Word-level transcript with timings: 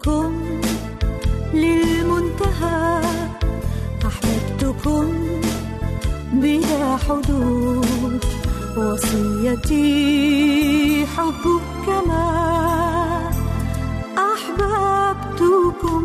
أحببتكم 0.00 0.32
للمنتهى 1.54 3.00
أحببتكم 4.06 5.12
بلا 6.32 6.96
حدود 6.96 8.24
وصيتي 8.76 9.86
حبك 11.06 11.62
كما 11.86 12.28
أحببتكم 14.18 16.02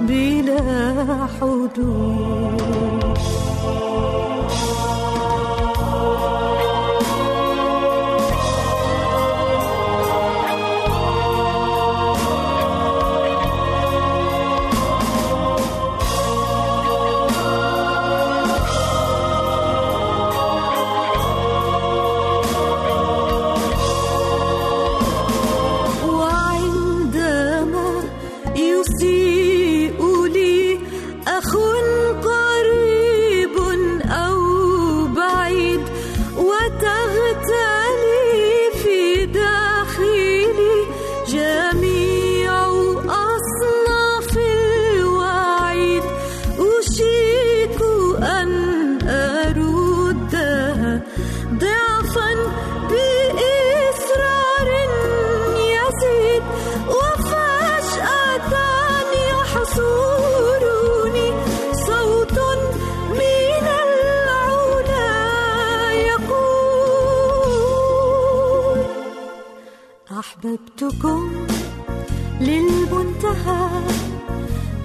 بلا 0.00 1.26
حدود. 1.40 3.31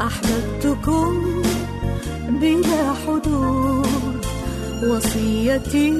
أحببتكم 0.07 1.42
بلا 2.30 2.94
حدود 3.07 4.25
وصيتي 4.83 5.94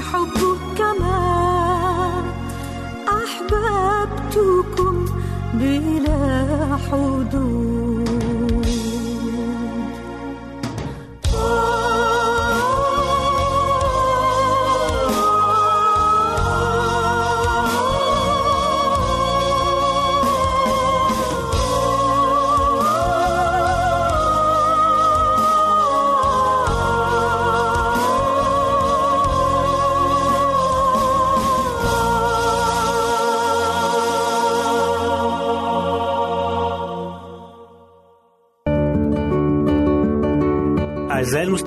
حبك 0.00 0.62
كما 0.78 1.20
أحببتكم 3.08 4.94
بلا 5.54 6.76
حدود. 6.90 7.77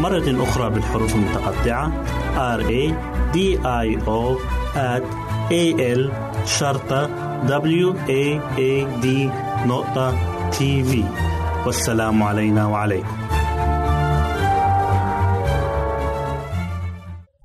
مرة 0.00 0.42
أخرى 0.42 0.70
بالحروف 0.70 1.14
المتقطعة. 1.14 1.92
R 2.56 2.62
A 2.62 2.94
D 3.34 3.38
I 3.64 3.98
O 4.06 4.38
at 4.74 5.04
A 5.50 5.64
L 5.98 6.12
شرطة 6.46 7.06
W 7.46 7.94
A 8.08 8.40
A 8.58 9.02
D 9.02 9.06
نقطة 9.66 10.14
تي 10.50 10.84
في 10.84 11.04
والسلام 11.66 12.22
علينا 12.22 12.66
وعليكم. 12.66 13.06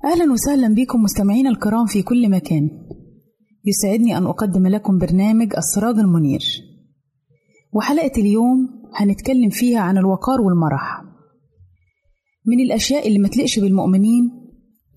أهلا 0.04 0.32
وسهلا 0.32 0.74
بكم 0.74 1.02
مستمعينا 1.02 1.50
الكرام 1.50 1.86
في 1.86 2.02
كل 2.02 2.30
مكان. 2.30 2.70
يسعدني 3.64 4.16
أن 4.16 4.26
أقدم 4.26 4.66
لكم 4.66 4.98
برنامج 4.98 5.52
السراج 5.56 5.98
المنير. 5.98 6.40
وحلقة 7.72 8.12
اليوم 8.18 8.68
هنتكلم 8.96 9.50
فيها 9.50 9.80
عن 9.80 9.98
الوقار 9.98 10.40
والمرح. 10.40 11.07
من 12.48 12.60
الأشياء 12.60 13.08
اللي 13.08 13.18
ما 13.18 13.28
تلقش 13.28 13.58
بالمؤمنين. 13.58 14.30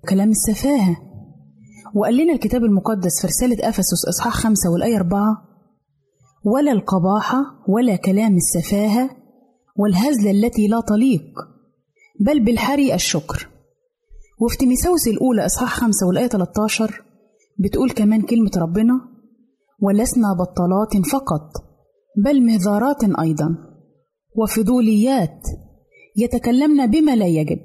كلام 0.10 0.30
السفاهة. 0.30 0.98
وقال 1.96 2.18
لنا 2.18 2.34
الكتاب 2.34 2.64
المقدس 2.64 3.22
في 3.22 3.28
رسالة 3.28 3.70
أفسس 3.70 4.06
إصحاح 4.10 4.34
خمسة 4.34 4.70
والآية 4.72 4.98
أربعة 4.98 5.38
ولا 6.46 6.72
القباحة 6.72 7.38
ولا 7.68 7.96
كلام 7.96 8.36
السفاهة 8.36 9.10
والهزل 9.76 10.28
التي 10.28 10.68
لا 10.68 10.82
تليق 10.88 11.24
بل 12.20 12.40
بالحري 12.46 12.94
الشكر. 12.96 13.50
وفي 14.42 14.58
تيميساوس 14.58 15.08
الأولى 15.08 15.46
إصحاح 15.46 15.74
خمسة 15.80 16.08
والآية 16.08 16.28
13 16.28 17.02
بتقول 17.60 17.92
كمان 17.92 18.22
كلمة 18.22 18.52
ربنا 18.58 18.94
ولسنا 19.82 20.28
بطلات 20.34 21.08
فقط 21.12 21.50
بل 22.26 22.46
مهذارات 22.46 23.04
أيضا 23.04 23.56
وفضوليات 24.36 25.48
يتكلمن 26.18 26.86
بما 26.88 27.16
لا 27.16 27.28
يجب. 27.28 27.60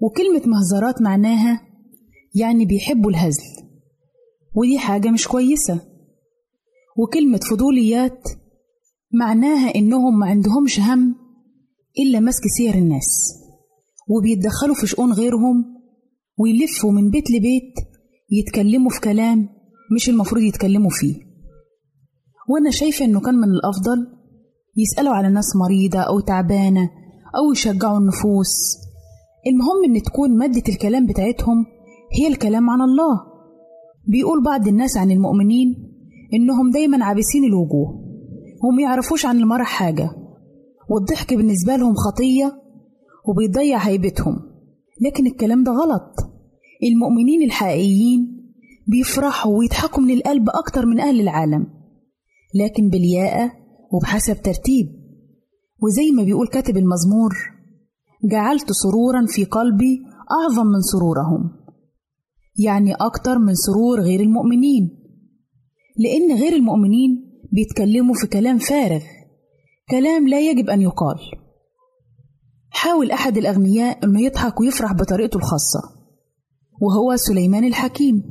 وكلمة 0.00 0.42
مهذارات 0.46 1.02
معناها 1.02 1.60
يعني 2.34 2.64
بيحبوا 2.64 3.10
الهزل 3.10 3.42
ودي 4.54 4.78
حاجة 4.78 5.08
مش 5.10 5.28
كويسة. 5.28 5.80
وكلمة 6.98 7.40
فضوليات 7.50 8.28
معناها 9.12 9.74
إنهم 9.74 10.18
ما 10.18 10.26
عندهمش 10.26 10.80
هم 10.80 11.14
إلا 11.98 12.20
مسك 12.20 12.42
سير 12.56 12.74
الناس 12.74 13.34
وبيتدخلوا 14.08 14.74
في 14.74 14.86
شؤون 14.86 15.12
غيرهم 15.12 15.64
ويلفوا 16.38 16.92
من 16.92 17.10
بيت 17.10 17.30
لبيت 17.30 17.74
يتكلموا 18.30 18.90
في 18.90 19.00
كلام 19.00 19.48
مش 19.94 20.08
المفروض 20.08 20.42
يتكلموا 20.42 20.90
فيه. 20.90 21.14
وأنا 22.48 22.70
شايفة 22.70 23.04
إنه 23.04 23.20
كان 23.20 23.34
من 23.34 23.48
الأفضل 23.48 24.15
يسألوا 24.76 25.12
على 25.14 25.28
ناس 25.28 25.56
مريضة 25.56 25.98
أو 25.98 26.20
تعبانة 26.20 26.90
أو 27.36 27.52
يشجعوا 27.52 27.98
النفوس. 27.98 28.76
المهم 29.46 29.96
إن 29.96 30.02
تكون 30.02 30.38
مادة 30.38 30.62
الكلام 30.68 31.06
بتاعتهم 31.06 31.66
هي 32.18 32.28
الكلام 32.28 32.70
عن 32.70 32.80
الله. 32.80 33.20
بيقول 34.08 34.42
بعض 34.44 34.68
الناس 34.68 34.96
عن 34.96 35.10
المؤمنين 35.10 35.74
إنهم 36.34 36.70
دايما 36.70 37.04
عابسين 37.04 37.44
الوجوه 37.44 38.06
وما 38.64 38.82
يعرفوش 38.82 39.26
عن 39.26 39.38
المرح 39.38 39.66
حاجة 39.66 40.10
والضحك 40.90 41.34
بالنسبة 41.34 41.76
لهم 41.76 41.94
خطية 41.94 42.52
وبيضيع 43.28 43.78
هيبتهم. 43.78 44.36
لكن 45.06 45.26
الكلام 45.26 45.64
ده 45.64 45.72
غلط. 45.72 46.14
المؤمنين 46.82 47.42
الحقيقيين 47.42 48.36
بيفرحوا 48.86 49.58
ويضحكوا 49.58 50.02
من 50.02 50.10
القلب 50.14 50.48
أكتر 50.48 50.86
من 50.86 51.00
أهل 51.00 51.20
العالم. 51.20 51.66
لكن 52.54 52.88
بالياقة 52.88 53.52
وبحسب 53.96 54.42
ترتيب. 54.42 54.86
وزي 55.82 56.10
ما 56.10 56.22
بيقول 56.22 56.48
كاتب 56.48 56.76
المزمور 56.76 57.34
جعلت 58.30 58.72
سرورا 58.72 59.26
في 59.26 59.44
قلبي 59.44 60.02
أعظم 60.30 60.66
من 60.66 60.80
سرورهم. 60.80 61.50
يعني 62.58 62.94
أكتر 62.94 63.38
من 63.38 63.54
سرور 63.54 64.00
غير 64.00 64.20
المؤمنين. 64.20 64.90
لأن 65.98 66.38
غير 66.38 66.52
المؤمنين 66.52 67.40
بيتكلموا 67.52 68.14
في 68.14 68.26
كلام 68.26 68.58
فارغ 68.58 69.02
كلام 69.90 70.28
لا 70.28 70.50
يجب 70.50 70.70
أن 70.70 70.82
يقال. 70.82 71.16
حاول 72.70 73.10
أحد 73.10 73.36
الأغنياء 73.36 74.04
أنه 74.04 74.20
يضحك 74.20 74.60
ويفرح 74.60 74.92
بطريقته 74.92 75.36
الخاصة 75.36 75.80
وهو 76.80 77.16
سليمان 77.16 77.64
الحكيم. 77.64 78.22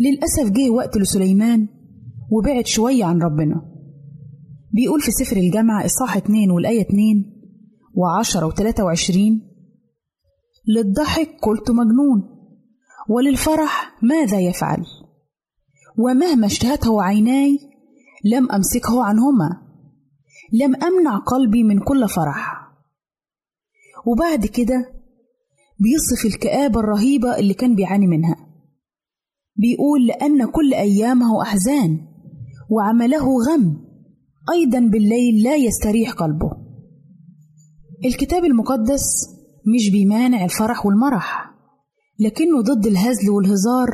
للأسف 0.00 0.50
جه 0.50 0.70
وقت 0.70 0.96
لسليمان 0.96 1.68
وبعد 2.30 2.66
شوية 2.66 3.04
عن 3.04 3.22
ربنا. 3.22 3.75
بيقول 4.76 5.00
في 5.00 5.10
سفر 5.10 5.36
الجامعة 5.36 5.84
إصحاح 5.84 6.16
2 6.16 6.50
والآية 6.50 6.80
2 6.80 7.00
وعشرة 7.94 8.46
وتلاتة 8.46 8.84
وعشرين 8.84 9.40
للضحك 10.68 11.30
قلت 11.42 11.70
مجنون 11.70 12.36
وللفرح 13.08 13.98
ماذا 14.02 14.40
يفعل؟ 14.40 14.84
ومهما 15.98 16.46
اشتهته 16.46 17.02
عيناي 17.02 17.58
لم 18.24 18.52
أمسكه 18.52 19.04
عنهما 19.04 19.62
لم 20.52 20.76
أمنع 20.76 21.18
قلبي 21.18 21.64
من 21.64 21.78
كل 21.78 22.08
فرح. 22.08 22.72
وبعد 24.06 24.46
كده 24.46 24.92
بيصف 25.80 26.26
الكآبة 26.26 26.80
الرهيبة 26.80 27.38
اللي 27.38 27.54
كان 27.54 27.74
بيعاني 27.74 28.06
منها. 28.06 28.36
بيقول 29.56 30.06
لأن 30.06 30.50
كل 30.50 30.74
أيامه 30.74 31.42
أحزان 31.42 31.98
وعمله 32.70 33.26
غم. 33.48 33.85
أيضا 34.52 34.78
بالليل 34.78 35.42
لا 35.42 35.56
يستريح 35.56 36.12
قلبه. 36.12 36.50
الكتاب 38.04 38.44
المقدس 38.44 39.02
مش 39.74 39.90
بيمانع 39.90 40.44
الفرح 40.44 40.86
والمرح 40.86 41.50
لكنه 42.20 42.60
ضد 42.60 42.86
الهزل 42.86 43.30
والهزار 43.30 43.90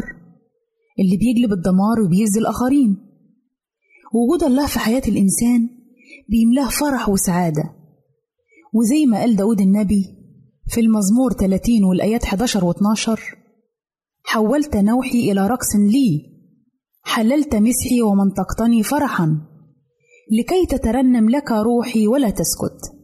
اللي 0.99 1.17
بيجلب 1.17 1.53
الدمار 1.53 2.01
وبيهز 2.01 2.39
الآخرين. 2.39 2.97
وجود 4.15 4.43
الله 4.43 4.67
في 4.67 4.79
حياة 4.79 5.03
الإنسان 5.09 5.69
بيملاه 6.29 6.69
فرح 6.69 7.09
وسعادة. 7.09 7.63
وزي 8.75 9.07
ما 9.07 9.19
قال 9.19 9.37
داود 9.37 9.61
النبي 9.61 10.05
في 10.69 10.81
المزمور 10.81 11.33
30 11.33 11.85
والآيات 11.85 12.25
11 12.25 12.65
و 12.65 12.71
12 12.71 13.21
حولت 14.25 14.77
نوحي 14.77 15.33
إلى 15.33 15.47
رقص 15.47 15.77
لي 15.77 16.33
حللت 17.03 17.55
مسحي 17.55 18.03
ومنطقتني 18.03 18.83
فرحا. 18.83 19.52
لكي 20.31 20.67
تترنم 20.69 21.31
لك 21.31 21.51
روحي 21.53 22.07
ولا 22.07 22.31
تسكت. 22.31 22.95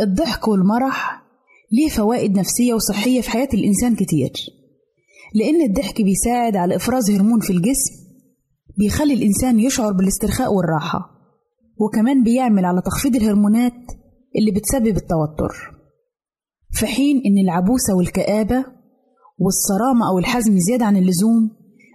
الضحك 0.00 0.48
والمرح 0.48 1.22
ليه 1.72 1.88
فوائد 1.88 2.38
نفسية 2.38 2.74
وصحية 2.74 3.20
في 3.20 3.30
حياة 3.30 3.48
الإنسان 3.54 3.94
كتير. 3.96 4.32
لأن 5.34 5.62
الضحك 5.62 6.02
بيساعد 6.02 6.56
على 6.56 6.76
إفراز 6.76 7.10
هرمون 7.10 7.40
في 7.40 7.50
الجسم 7.50 7.94
بيخلي 8.78 9.14
الإنسان 9.14 9.60
يشعر 9.60 9.92
بالاسترخاء 9.92 10.54
والراحة 10.54 11.00
وكمان 11.78 12.24
بيعمل 12.24 12.64
على 12.64 12.82
تخفيض 12.82 13.16
الهرمونات 13.16 13.72
اللي 14.36 14.50
بتسبب 14.50 14.96
التوتر. 14.96 15.76
في 16.70 16.86
حين 16.86 17.22
إن 17.26 17.38
العبوسة 17.38 17.94
والكآبة 17.96 18.64
والصرامة 19.38 20.10
أو 20.12 20.18
الحزم 20.18 20.58
زيادة 20.58 20.84
عن 20.86 20.96
اللزوم 20.96 21.50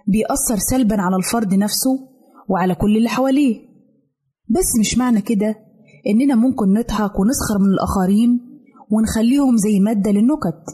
بيأثر 0.08 0.58
سلبا 0.70 0.96
على 1.00 1.16
الفرد 1.16 1.54
نفسه 1.54 2.08
وعلى 2.48 2.74
كل 2.74 2.96
اللي 2.96 3.08
حواليه. 3.08 3.71
بس 4.48 4.78
مش 4.80 4.98
معنى 4.98 5.20
كده 5.20 5.54
إننا 6.06 6.34
ممكن 6.34 6.72
نضحك 6.72 7.18
ونسخر 7.20 7.58
من 7.58 7.68
الآخرين 7.74 8.40
ونخليهم 8.90 9.56
زي 9.56 9.80
مادة 9.80 10.10
للنكت 10.10 10.64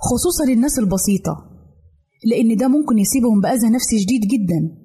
خصوصا 0.00 0.44
الناس 0.52 0.78
البسيطة 0.78 1.36
لأن 2.24 2.56
ده 2.56 2.68
ممكن 2.68 2.98
يسيبهم 2.98 3.40
بأذى 3.40 3.68
نفسي 3.70 3.98
شديد 4.00 4.20
جدا. 4.20 4.78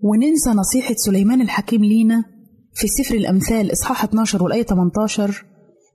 وننسى 0.00 0.50
نصيحة 0.50 0.94
سليمان 0.96 1.40
الحكيم 1.40 1.84
لينا 1.84 2.24
في 2.74 2.86
سفر 2.88 3.14
الأمثال 3.14 3.72
إصحاح 3.72 4.04
12 4.04 4.42
والآية 4.42 4.62
18 4.62 5.44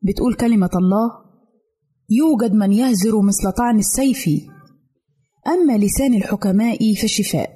بتقول 0.03 0.33
كلمة 0.33 0.69
الله 0.75 1.11
يوجد 2.09 2.53
من 2.53 2.73
يهزر 2.73 3.21
مثل 3.21 3.51
طعن 3.57 3.79
السيف 3.79 4.29
أما 5.47 5.77
لسان 5.77 6.13
الحكماء 6.13 6.77
فشفاء 7.01 7.49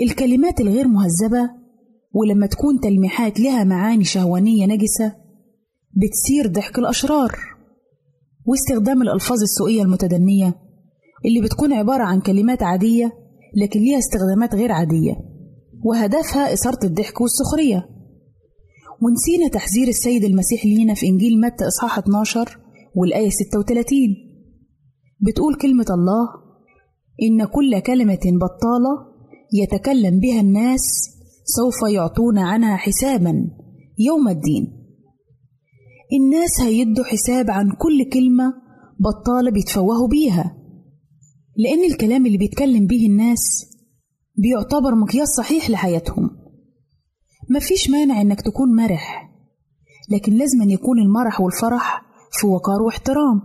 الكلمات 0.00 0.60
الغير 0.60 0.88
مهذبة 0.88 1.50
ولما 2.14 2.46
تكون 2.46 2.80
تلميحات 2.80 3.40
لها 3.40 3.64
معاني 3.64 4.04
شهوانية 4.04 4.66
نجسة 4.66 5.16
بتثير 5.96 6.46
ضحك 6.46 6.78
الأشرار 6.78 7.38
واستخدام 8.46 9.02
الألفاظ 9.02 9.42
السوقية 9.42 9.82
المتدنية 9.82 10.54
اللي 11.24 11.40
بتكون 11.40 11.72
عبارة 11.72 12.02
عن 12.02 12.20
كلمات 12.20 12.62
عادية 12.62 13.12
لكن 13.62 13.80
ليها 13.80 13.98
استخدامات 13.98 14.54
غير 14.54 14.72
عادية 14.72 15.16
وهدفها 15.84 16.52
إثارة 16.52 16.84
الضحك 16.84 17.20
والسخرية. 17.20 17.88
ونسينا 19.02 19.48
تحذير 19.52 19.88
السيد 19.88 20.24
المسيح 20.24 20.64
لينا 20.66 20.94
في 20.94 21.06
إنجيل 21.06 21.40
متى 21.40 21.66
إصحاح 21.68 21.98
12 21.98 22.58
والآية 22.96 23.30
36 23.30 23.98
بتقول 25.20 25.54
كلمة 25.54 25.86
الله 25.90 26.28
إن 27.22 27.44
كل 27.44 27.80
كلمة 27.80 28.20
بطالة 28.24 29.10
يتكلم 29.62 30.20
بها 30.20 30.40
الناس 30.40 30.82
سوف 31.56 31.92
يعطون 31.94 32.38
عنها 32.38 32.76
حسابا. 32.76 33.50
يوم 33.98 34.28
الدين. 34.28 34.66
الناس 36.20 36.60
هيدوا 36.60 37.04
حساب 37.04 37.50
عن 37.50 37.70
كل 37.70 38.10
كلمة 38.12 38.54
بطالة 39.00 39.50
بيتفوهوا 39.50 40.08
بيها. 40.08 40.56
لأن 41.56 41.84
الكلام 41.92 42.26
اللي 42.26 42.38
بيتكلم 42.38 42.86
بيه 42.86 43.08
الناس 43.08 43.66
بيعتبر 44.36 44.94
مقياس 44.94 45.28
صحيح 45.28 45.70
لحياتهم. 45.70 46.30
مفيش 47.56 47.90
مانع 47.90 48.20
إنك 48.20 48.40
تكون 48.40 48.76
مرح 48.76 49.30
لكن 50.10 50.32
لازم 50.32 50.62
أن 50.62 50.70
يكون 50.70 50.98
المرح 50.98 51.40
والفرح 51.40 52.02
في 52.40 52.46
وقار 52.46 52.82
واحترام. 52.82 53.40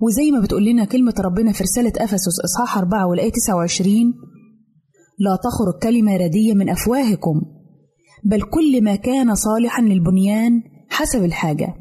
وزي 0.00 0.30
ما 0.30 0.40
بتقول 0.40 0.64
لنا 0.64 0.84
كلمة 0.84 1.14
ربنا 1.20 1.52
في 1.52 1.62
رسالة 1.62 1.92
أفسس 1.96 2.40
إصحاح 2.44 2.78
4 2.78 3.06
والآية 3.06 3.32
29 3.32 4.14
لا 5.18 5.38
تخرج 5.44 5.82
كلمة 5.82 6.16
ردية 6.16 6.54
من 6.54 6.68
أفواهكم 6.70 7.42
بل 8.24 8.42
كل 8.42 8.84
ما 8.84 8.96
كان 8.96 9.34
صالحا 9.34 9.82
للبنيان 9.82 10.62
حسب 10.88 11.24
الحاجة. 11.24 11.74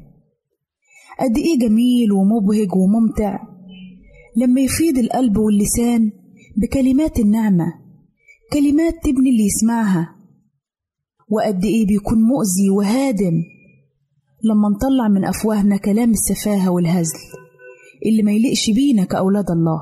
قد 1.19 1.37
إيه 1.37 1.59
جميل 1.67 2.11
ومبهج 2.11 2.75
وممتع 2.75 3.39
لما 4.37 4.61
يفيض 4.61 4.97
القلب 4.97 5.37
واللسان 5.37 6.11
بكلمات 6.57 7.19
النعمة 7.19 7.65
كلمات 8.53 8.93
تبني 9.03 9.29
اللي 9.29 9.45
يسمعها. 9.45 10.15
وقد 11.29 11.65
إيه 11.65 11.85
بيكون 11.87 12.17
مؤذي 12.17 12.69
وهادم 12.77 13.33
لما 14.43 14.69
نطلع 14.69 15.07
من 15.07 15.25
أفواهنا 15.25 15.77
كلام 15.77 16.11
السفاهة 16.11 16.69
والهزل 16.71 17.19
اللي 18.05 18.23
ما 18.23 18.31
يليقش 18.31 18.69
بينا 18.69 19.03
كأولاد 19.05 19.51
الله. 19.51 19.79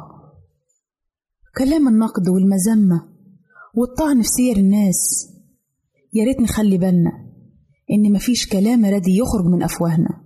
كلام 1.58 1.88
النقد 1.88 2.29
والمذمة 2.29 3.11
والطعن 3.75 4.21
في 4.21 4.27
سير 4.27 4.57
الناس 4.57 5.27
يا 6.13 6.25
ريت 6.25 6.39
نخلي 6.39 6.77
بالنا 6.77 7.11
إن 7.91 8.13
مفيش 8.13 8.47
كلام 8.47 8.85
ردي 8.85 9.17
يخرج 9.17 9.45
من 9.45 9.63
أفواهنا. 9.63 10.21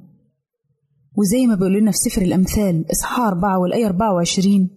وزي 1.17 1.47
ما 1.47 1.55
بيقول 1.55 1.73
لنا 1.73 1.91
في 1.91 1.97
سفر 1.97 2.21
الأمثال 2.21 2.85
إصحاح 2.91 3.19
4 3.27 3.59
والآية 3.59 3.85
24 3.85 4.69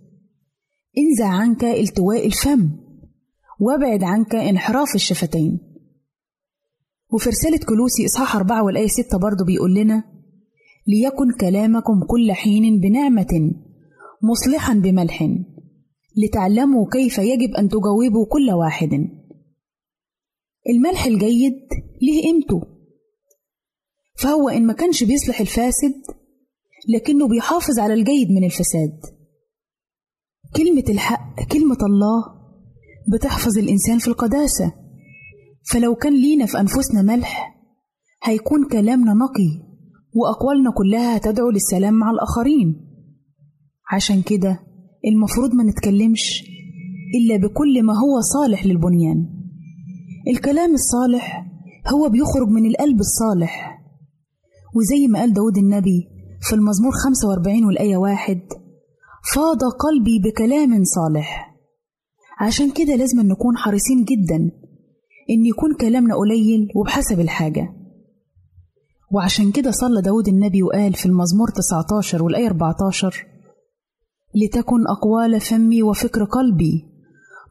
انزع 0.98 1.28
عنك 1.28 1.64
التواء 1.64 2.26
الفم 2.26 2.70
وابعد 3.60 4.02
عنك 4.02 4.34
انحراف 4.34 4.94
الشفتين. 4.94 5.60
وفي 7.12 7.28
رسالة 7.28 7.58
كلوسي 7.58 8.06
إصحاح 8.06 8.36
4 8.36 8.64
والآية 8.64 8.86
6 8.86 9.18
برضه 9.18 9.44
بيقول 9.44 9.74
لنا 9.74 10.04
ليكن 10.86 11.32
كلامكم 11.40 12.00
كل 12.08 12.32
حين 12.32 12.80
بنعمة 12.80 13.52
مصلحا 14.22 14.74
بملح. 14.74 15.28
لتعلموا 16.24 16.86
كيف 16.92 17.18
يجب 17.18 17.54
أن 17.54 17.68
تجاوبوا 17.68 18.26
كل 18.28 18.50
واحد. 18.50 18.90
الملح 20.68 21.04
الجيد 21.04 21.68
ليه 22.02 22.22
قيمته. 22.22 22.62
فهو 24.18 24.48
إن 24.48 24.66
ما 24.66 24.72
كانش 24.72 25.04
بيصلح 25.04 25.40
الفاسد 25.40 25.94
لكنه 26.88 27.28
بيحافظ 27.28 27.78
على 27.78 27.94
الجيد 27.94 28.30
من 28.30 28.44
الفساد. 28.44 29.00
كلمة 30.56 30.84
الحق 30.88 31.42
كلمة 31.52 31.78
الله 31.82 32.24
بتحفظ 33.12 33.58
الإنسان 33.58 33.98
في 33.98 34.08
القداسة. 34.08 34.72
فلو 35.70 35.94
كان 35.94 36.14
لينا 36.14 36.46
في 36.46 36.60
أنفسنا 36.60 37.02
ملح 37.02 37.58
هيكون 38.24 38.68
كلامنا 38.68 39.14
نقي 39.14 39.68
وأقوالنا 40.14 40.70
كلها 40.70 41.18
تدعو 41.18 41.50
للسلام 41.50 41.94
مع 41.94 42.10
الآخرين. 42.10 42.88
عشان 43.92 44.22
كده 44.22 44.67
المفروض 45.06 45.54
ما 45.54 45.64
نتكلمش 45.64 46.44
إلا 47.14 47.36
بكل 47.36 47.82
ما 47.82 47.92
هو 47.92 48.20
صالح 48.20 48.66
للبنيان. 48.66 49.26
الكلام 50.28 50.74
الصالح 50.74 51.46
هو 51.94 52.08
بيخرج 52.08 52.48
من 52.48 52.66
القلب 52.66 53.00
الصالح. 53.00 53.78
وزي 54.76 55.06
ما 55.08 55.18
قال 55.18 55.32
داود 55.32 55.56
النبي 55.58 56.08
في 56.40 56.54
المزمور 56.54 56.92
45 56.92 57.64
والآية 57.64 57.96
واحد 57.96 58.40
فاض 59.34 59.58
قلبي 59.62 60.18
بكلام 60.18 60.84
صالح. 60.84 61.54
عشان 62.40 62.70
كده 62.70 62.94
لازم 62.96 63.20
نكون 63.20 63.56
حريصين 63.56 64.04
جدا 64.04 64.36
إن 65.30 65.46
يكون 65.46 65.74
كلامنا 65.80 66.14
قليل 66.16 66.68
وبحسب 66.76 67.20
الحاجة. 67.20 67.74
وعشان 69.12 69.52
كده 69.52 69.70
صلى 69.70 70.02
داود 70.02 70.28
النبي 70.28 70.62
وقال 70.62 70.94
في 70.94 71.06
المزمور 71.06 71.48
19 71.48 72.22
والآية 72.22 72.46
14 72.46 73.26
لتكن 74.34 74.86
أقوال 74.86 75.40
فمي 75.40 75.82
وفكر 75.82 76.24
قلبي. 76.24 76.84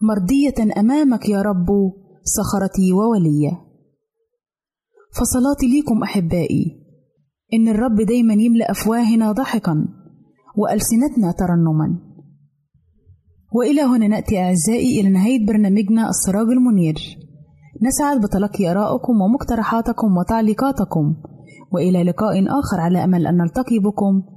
مرضية 0.01 0.79
أمامك 0.79 1.29
يا 1.29 1.41
رب 1.41 1.67
صخرتي 2.24 2.93
وولية 2.93 3.51
فصلاتي 5.13 5.67
ليكم 5.67 6.03
أحبائي. 6.03 6.84
إن 7.53 7.67
الرب 7.67 7.96
دايما 7.96 8.34
يملأ 8.34 8.72
أفواهنا 8.72 9.31
ضحكا 9.31 9.88
وألسنتنا 10.57 11.31
ترنما. 11.31 12.00
وإلى 13.55 13.81
هنا 13.81 14.07
نأتي 14.07 14.39
أعزائي 14.39 15.01
إلى 15.01 15.10
نهاية 15.10 15.46
برنامجنا 15.48 16.10
السراج 16.10 16.48
المنير. 16.48 16.96
نسعد 17.81 18.22
بتلقي 18.22 18.72
آرائكم 18.72 19.22
ومقترحاتكم 19.22 20.17
وتعليقاتكم. 20.17 21.15
وإلى 21.74 22.03
لقاء 22.03 22.43
آخر 22.60 22.79
على 22.79 23.03
أمل 23.03 23.27
أن 23.27 23.38
نلتقي 23.38 23.79
بكم. 23.79 24.37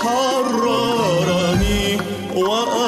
حررني 0.00 1.98
وأقامني 2.36 2.87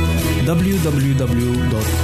www.awr.org 0.47 2.01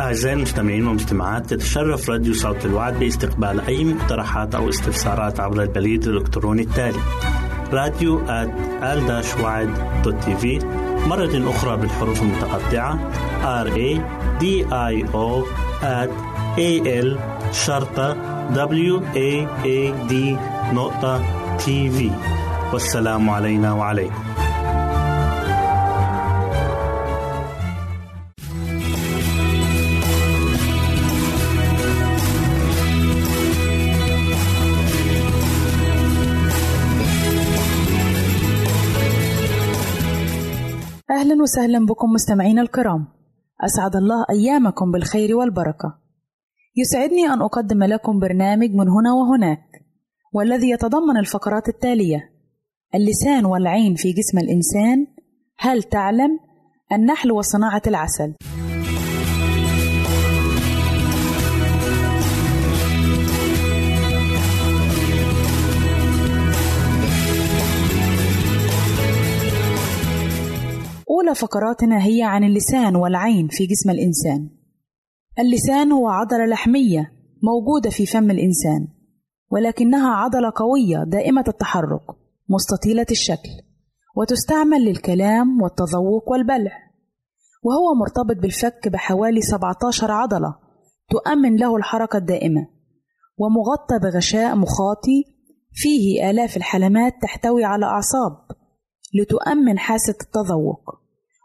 أعزائي 0.00 0.34
المستمعين 0.36 0.86
والمستمعات 0.86 1.46
تتشرف 1.46 2.10
راديو 2.10 2.34
صوت 2.34 2.66
الوعد 2.66 2.98
باستقبال 2.98 3.60
أي 3.60 3.84
مقترحات 3.84 4.54
أو 4.54 4.68
استفسارات 4.68 5.40
عبر 5.40 5.62
البريد 5.62 6.04
الإلكتروني 6.04 6.62
التالي 6.62 6.98
راديو 7.72 8.22
دوت 10.04 10.24
في 10.24 10.58
مرة 11.06 11.50
أخرى 11.50 11.76
بالحروف 11.76 12.22
المتقطعة 12.22 12.98
R 13.64 13.68
A 13.68 14.00
D 14.42 14.44
I 14.70 15.06
O 15.14 15.44
A 16.52 16.80
L 16.84 17.18
شرطة 17.52 18.14
W 18.54 19.00
A 19.14 19.46
A 19.64 20.08
D 20.10 20.14
نقطة 20.74 21.22
تي 21.56 21.90
في 21.90 22.10
والسلام 22.72 23.30
علينا 23.30 23.72
وعليكم. 23.72 24.22
أهلا 41.10 41.42
وسهلا 41.42 41.86
بكم 41.86 42.10
مستمعينا 42.10 42.62
الكرام. 42.62 43.06
أسعد 43.60 43.96
الله 43.96 44.24
أيامكم 44.30 44.92
بالخير 44.92 45.36
والبركة. 45.36 46.01
يسعدني 46.76 47.26
أن 47.26 47.42
أقدم 47.42 47.82
لكم 47.84 48.18
برنامج 48.18 48.70
من 48.70 48.88
هنا 48.88 49.12
وهناك 49.12 49.84
والذي 50.32 50.70
يتضمن 50.70 51.16
الفقرات 51.16 51.68
التالية 51.68 52.32
اللسان 52.94 53.44
والعين 53.44 53.94
في 53.94 54.12
جسم 54.12 54.38
الإنسان 54.38 55.06
هل 55.58 55.82
تعلم 55.82 56.38
النحل 56.92 57.32
وصناعة 57.32 57.82
العسل 57.86 58.34
أولى 71.10 71.34
فقراتنا 71.34 72.04
هي 72.04 72.22
عن 72.22 72.44
اللسان 72.44 72.96
والعين 72.96 73.48
في 73.48 73.66
جسم 73.66 73.90
الإنسان. 73.90 74.61
اللسان 75.38 75.92
هو 75.92 76.08
عضلة 76.08 76.46
لحمية 76.46 77.12
موجودة 77.42 77.90
في 77.90 78.06
فم 78.06 78.30
الإنسان، 78.30 78.88
ولكنها 79.50 80.10
عضلة 80.14 80.52
قوية 80.56 81.04
دائمة 81.04 81.44
التحرك، 81.48 82.02
مستطيلة 82.48 83.06
الشكل، 83.10 83.50
وتستعمل 84.16 84.84
للكلام 84.84 85.62
والتذوق 85.62 86.30
والبلع، 86.30 86.72
وهو 87.62 87.94
مرتبط 87.94 88.42
بالفك 88.42 88.88
بحوالي 88.88 89.40
17 89.40 90.10
عضلة 90.10 90.54
تؤمن 91.10 91.56
له 91.56 91.76
الحركة 91.76 92.16
الدائمة، 92.16 92.68
ومغطى 93.38 93.98
بغشاء 94.02 94.56
مخاطي 94.56 95.24
فيه 95.72 96.30
آلاف 96.30 96.56
الحلمات 96.56 97.12
تحتوي 97.22 97.64
على 97.64 97.86
أعصاب 97.86 98.32
لتؤمن 99.14 99.78
حاسة 99.78 100.14
التذوق 100.20 100.80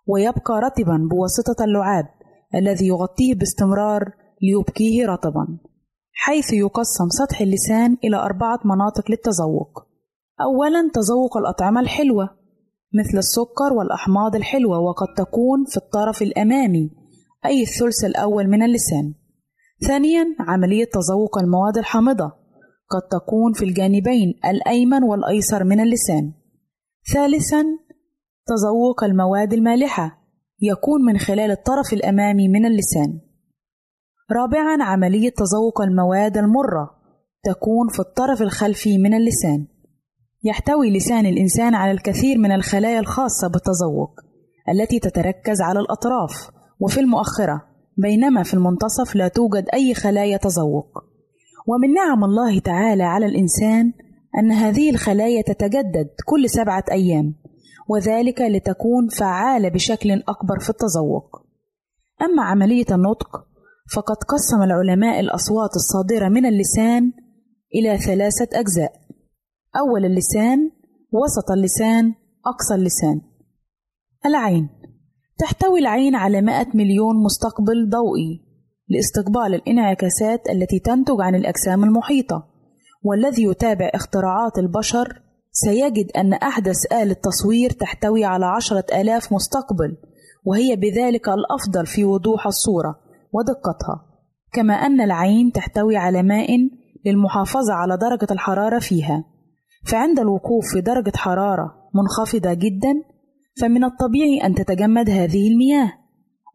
ويبقى 0.07 0.61
رطبا 0.63 1.07
بواسطة 1.11 1.63
اللعاب. 1.63 2.16
الذي 2.55 2.87
يغطيه 2.87 3.35
باستمرار 3.35 4.11
ليبقيه 4.41 5.05
رطبا 5.05 5.47
حيث 6.13 6.53
يقسم 6.53 7.09
سطح 7.09 7.41
اللسان 7.41 7.97
إلى 8.03 8.17
أربعة 8.17 8.59
مناطق 8.65 9.11
للتذوق 9.11 9.87
أولا 10.41 10.91
تذوق 10.93 11.37
الأطعمة 11.37 11.79
الحلوة 11.79 12.29
مثل 12.93 13.17
السكر 13.17 13.73
والأحماض 13.73 14.35
الحلوة 14.35 14.79
وقد 14.79 15.07
تكون 15.17 15.65
في 15.65 15.77
الطرف 15.77 16.21
الأمامي 16.21 16.91
أي 17.45 17.61
الثلث 17.61 18.03
الأول 18.05 18.47
من 18.47 18.63
اللسان. 18.63 19.13
ثانيا 19.87 20.25
عملية 20.39 20.85
تذوق 20.85 21.37
المواد 21.37 21.77
الحامضة 21.77 22.31
قد 22.89 23.01
تكون 23.11 23.53
في 23.53 23.65
الجانبين 23.65 24.39
الأيمن 24.45 25.03
والأيسر 25.03 25.63
من 25.63 25.79
اللسان. 25.79 26.33
ثالثا 27.13 27.63
تذوق 28.47 29.03
المواد 29.03 29.53
المالحة 29.53 30.26
يكون 30.61 31.05
من 31.05 31.17
خلال 31.17 31.51
الطرف 31.51 31.93
الأمامي 31.93 32.47
من 32.47 32.65
اللسان. 32.65 33.19
رابعًا 34.31 34.83
عملية 34.83 35.29
تذوق 35.29 35.81
المواد 35.81 36.37
المرة 36.37 36.89
تكون 37.43 37.87
في 37.93 37.99
الطرف 37.99 38.41
الخلفي 38.41 38.97
من 38.97 39.13
اللسان. 39.13 39.67
يحتوي 40.43 40.97
لسان 40.97 41.25
الإنسان 41.25 41.75
على 41.75 41.91
الكثير 41.91 42.37
من 42.37 42.51
الخلايا 42.51 42.99
الخاصة 42.99 43.47
بالتذوق 43.47 44.11
التي 44.69 44.99
تتركز 44.99 45.61
على 45.61 45.79
الأطراف 45.79 46.49
وفي 46.79 46.99
المؤخرة 46.99 47.61
بينما 47.97 48.43
في 48.43 48.53
المنتصف 48.53 49.15
لا 49.15 49.27
توجد 49.27 49.65
أي 49.73 49.93
خلايا 49.93 50.37
تذوق. 50.37 51.03
ومن 51.67 51.93
نعم 51.93 52.23
الله 52.23 52.59
تعالى 52.59 53.03
على 53.03 53.25
الإنسان 53.25 53.93
أن 54.39 54.51
هذه 54.51 54.89
الخلايا 54.89 55.41
تتجدد 55.41 56.09
كل 56.25 56.49
سبعة 56.49 56.83
أيام 56.91 57.35
وذلك 57.89 58.41
لتكون 58.41 59.07
فعالة 59.07 59.69
بشكل 59.69 60.11
أكبر 60.11 60.59
في 60.59 60.69
التذوق. 60.69 61.41
أما 62.21 62.43
عملية 62.43 62.85
النطق 62.91 63.47
فقد 63.95 64.15
قسم 64.15 64.63
العلماء 64.63 65.19
الأصوات 65.19 65.69
الصادرة 65.75 66.29
من 66.29 66.45
اللسان 66.45 67.13
إلى 67.75 67.97
ثلاثة 67.97 68.59
أجزاء: 68.59 68.91
أول 69.77 70.05
اللسان، 70.05 70.71
وسط 71.11 71.51
اللسان، 71.51 72.13
أقصى 72.45 72.75
اللسان. 72.75 73.21
العين 74.25 74.69
تحتوي 75.37 75.79
العين 75.79 76.15
على 76.15 76.41
100 76.41 76.67
مليون 76.73 77.23
مستقبل 77.23 77.89
ضوئي 77.89 78.47
لاستقبال 78.89 79.55
الانعكاسات 79.55 80.49
التي 80.49 80.79
تنتج 80.79 81.21
عن 81.21 81.35
الأجسام 81.35 81.83
المحيطة، 81.83 82.47
والذي 83.03 83.43
يتابع 83.43 83.91
اختراعات 83.93 84.57
البشر 84.57 85.21
سيجد 85.65 86.11
أن 86.17 86.33
أحدث 86.33 86.93
آلة 86.93 87.13
تصوير 87.13 87.69
تحتوي 87.69 88.25
على 88.25 88.45
عشرة 88.45 88.85
آلاف 89.01 89.33
مستقبل 89.33 89.97
وهي 90.45 90.75
بذلك 90.75 91.29
الأفضل 91.29 91.85
في 91.85 92.05
وضوح 92.05 92.47
الصورة 92.47 92.99
ودقتها 93.33 94.05
كما 94.53 94.73
أن 94.73 95.01
العين 95.01 95.51
تحتوي 95.51 95.97
على 95.97 96.23
ماء 96.23 96.47
للمحافظة 97.05 97.73
على 97.73 97.97
درجة 97.97 98.27
الحرارة 98.31 98.79
فيها. 98.79 99.23
فعند 99.85 100.19
الوقوف 100.19 100.65
في 100.73 100.81
درجة 100.81 101.11
حرارة 101.15 101.75
منخفضة 101.93 102.53
جدا 102.53 102.93
فمن 103.61 103.83
الطبيعي 103.83 104.37
أن 104.43 104.55
تتجمد 104.55 105.09
هذه 105.09 105.47
المياه. 105.47 105.93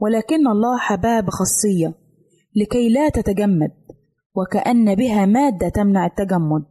ولكن 0.01 0.49
الله 0.49 0.79
حباها 0.79 1.21
بخاصية 1.21 1.95
لكي 2.57 2.89
لا 2.89 3.09
تتجمد 3.09 3.71
وكأن 4.35 4.95
بها 4.95 5.27
مادة 5.27 5.69
تمنع 5.69 6.07
التجمد. 6.07 6.65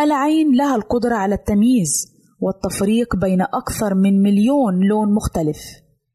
العين 0.00 0.54
لها 0.54 0.76
القدرة 0.76 1.14
على 1.14 1.34
التمييز 1.34 2.14
والتفريق 2.40 3.16
بين 3.16 3.42
أكثر 3.42 3.94
من 3.94 4.22
مليون 4.22 4.88
لون 4.88 5.14
مختلف 5.14 5.58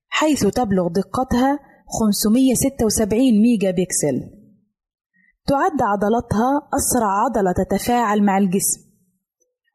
حيث 0.10 0.48
تبلغ 0.48 0.88
دقتها 0.88 1.60
576 2.00 3.20
ميجا 3.42 3.72
بكسل. 3.72 4.40
تعد 5.48 5.82
عضلاتها 5.82 6.70
أسرع 6.78 7.08
عضلة 7.24 7.52
تتفاعل 7.52 8.24
مع 8.24 8.38
الجسم 8.38 8.82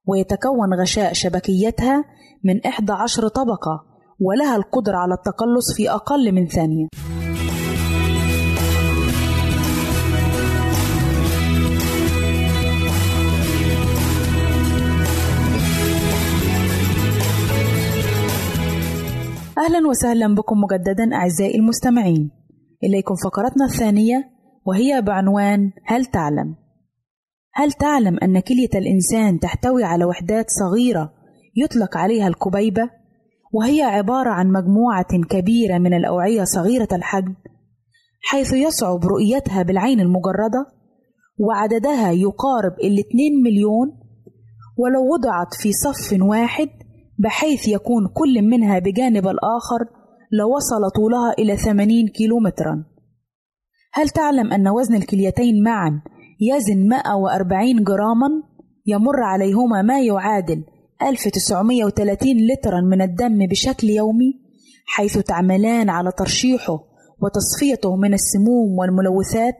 ويتكون 0.06 0.80
غشاء 0.80 1.12
شبكيتها 1.12 2.04
من 2.44 2.66
11 2.66 3.28
طبقة 3.28 3.84
ولها 4.20 4.56
القدرة 4.56 4.96
على 4.96 5.14
التقلص 5.14 5.76
في 5.76 5.90
أقل 5.90 6.32
من 6.32 6.46
ثانية. 6.48 6.86
أهلا 19.64 19.88
وسهلا 19.88 20.35
بكم 20.35 20.61
مجددا 20.61 21.14
أعزائي 21.14 21.59
المستمعين 21.59 22.31
إليكم 22.85 23.14
فقرتنا 23.14 23.64
الثانية 23.64 24.31
وهي 24.66 25.03
بعنوان 25.03 25.72
هل 25.85 26.05
تعلم؟ 26.05 26.57
هل 27.55 27.72
تعلم 27.72 28.18
أن 28.22 28.40
كلية 28.40 28.68
الإنسان 28.74 29.38
تحتوي 29.40 29.85
على 29.85 30.05
وحدات 30.05 30.46
صغيرة 30.50 31.12
يطلق 31.57 31.96
عليها 31.96 32.29
الكبيبة 32.29 32.90
وهي 33.53 33.83
عبارة 33.83 34.31
عن 34.31 34.53
مجموعة 34.53 35.24
كبيرة 35.31 35.79
من 35.79 35.94
الأوعية 35.94 36.44
صغيرة 36.44 36.88
الحجم 36.92 37.35
حيث 38.22 38.53
يصعب 38.53 39.05
رؤيتها 39.05 39.62
بالعين 39.62 40.00
المجردة 40.00 40.66
وعددها 41.38 42.11
يقارب 42.11 42.72
الاثنين 42.72 43.42
مليون 43.44 43.88
ولو 44.79 45.14
وضعت 45.14 45.55
في 45.55 45.72
صف 45.72 46.16
واحد 46.20 46.68
بحيث 47.18 47.68
يكون 47.68 48.09
كل 48.14 48.42
منها 48.42 48.79
بجانب 48.79 49.27
الآخر 49.29 49.81
لوصل 50.33 50.90
طولها 50.96 51.33
إلى 51.38 51.57
80 51.57 52.09
كيلومترا. 52.09 52.85
هل 53.92 54.09
تعلم 54.09 54.53
أن 54.53 54.68
وزن 54.68 54.94
الكليتين 54.94 55.62
معا 55.62 56.03
يزن 56.40 56.88
140 56.88 57.85
جراما؟ 57.85 58.29
يمر 58.87 59.22
عليهما 59.22 59.83
ما 59.83 60.00
يعادل 60.00 60.64
1930 61.03 62.29
لترا 62.53 62.81
من 62.81 63.03
الدم 63.03 63.38
بشكل 63.50 63.88
يومي 63.88 64.33
حيث 64.87 65.18
تعملان 65.18 65.90
على 65.90 66.12
ترشيحه 66.18 66.85
وتصفيته 67.22 67.96
من 67.96 68.14
السموم 68.14 68.79
والملوثات 68.79 69.55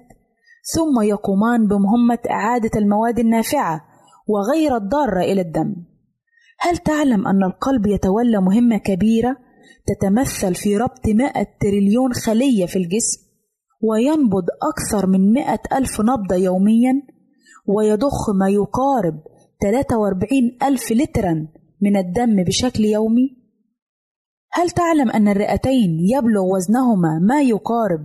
ثم 0.75 1.03
يقومان 1.03 1.67
بمهمة 1.67 2.19
إعادة 2.31 2.71
المواد 2.77 3.19
النافعة 3.19 3.81
وغير 4.29 4.77
الضارة 4.77 5.21
إلى 5.21 5.41
الدم. 5.41 5.75
هل 6.61 6.77
تعلم 6.77 7.27
أن 7.29 7.43
القلب 7.43 7.87
يتولى 7.87 8.41
مهمة 8.41 8.79
كبيرة 8.79 9.37
تتمثل 9.87 10.55
في 10.55 10.77
ربط 10.77 11.07
100 11.09 11.33
تريليون 11.61 12.13
خلية 12.13 12.67
في 12.67 12.77
الجسم 12.77 13.25
وينبض 13.83 14.45
أكثر 14.63 15.07
من 15.07 15.33
100 15.33 15.59
ألف 15.73 16.01
نبضة 16.01 16.37
يوميا 16.37 17.03
ويضخ 17.67 18.31
ما 18.41 18.49
يقارب 18.49 19.21
43 19.63 20.29
ألف 20.63 20.93
لترا 20.93 21.49
من 21.83 21.97
الدم 21.97 22.45
بشكل 22.45 22.85
يومي؟ 22.85 23.45
هل 24.53 24.71
تعلم 24.71 25.11
أن 25.11 25.29
الرئتين 25.29 25.99
يبلغ 26.01 26.43
وزنهما 26.55 27.19
ما 27.19 27.43
يقارب 27.43 28.01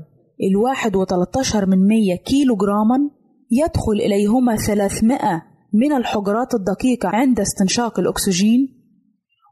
الواحد 0.52 0.96
وتلتاشر 0.96 1.66
من 1.66 1.88
مية 1.88 2.16
كيلو 2.16 2.56
جراما 2.56 3.10
يدخل 3.52 3.92
إليهما 3.92 4.56
300 4.56 5.49
من 5.74 5.94
الحجرات 5.94 6.54
الدقيقة 6.54 7.10
عند 7.10 7.40
استنشاق 7.40 8.00
الأكسجين 8.00 8.76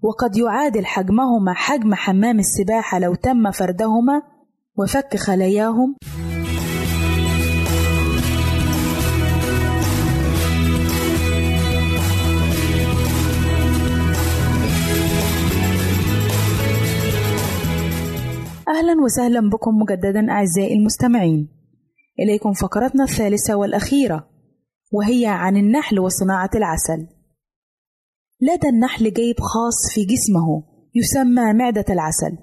وقد 0.04 0.38
يعادل 0.38 0.86
حجمهما 0.86 1.54
حجم 1.54 1.94
حمام 1.94 2.40
السباحة 2.40 3.00
لو 3.00 3.16
تم 3.16 3.52
فردهما 3.52 4.22
وفك 4.76 5.18
خلاياهم. 5.18 5.96
أهلا 18.68 19.02
وسهلا 19.04 19.50
بكم 19.50 19.78
مجددا 19.78 20.32
أعزائي 20.32 20.74
المستمعين. 20.74 21.50
إليكم 22.20 22.54
فقرتنا 22.54 23.04
الثالثة 23.04 23.56
والأخيرة. 23.56 24.37
وهي 24.92 25.26
عن 25.26 25.58
النحل 25.58 26.00
وصناعة 26.00 26.50
العسل. 26.56 27.08
لدى 28.42 28.70
النحل 28.70 29.14
جيب 29.14 29.40
خاص 29.40 29.94
في 29.94 30.06
جسمه 30.06 30.64
يسمى 30.96 31.54
معدة 31.54 31.86
العسل. 31.90 32.38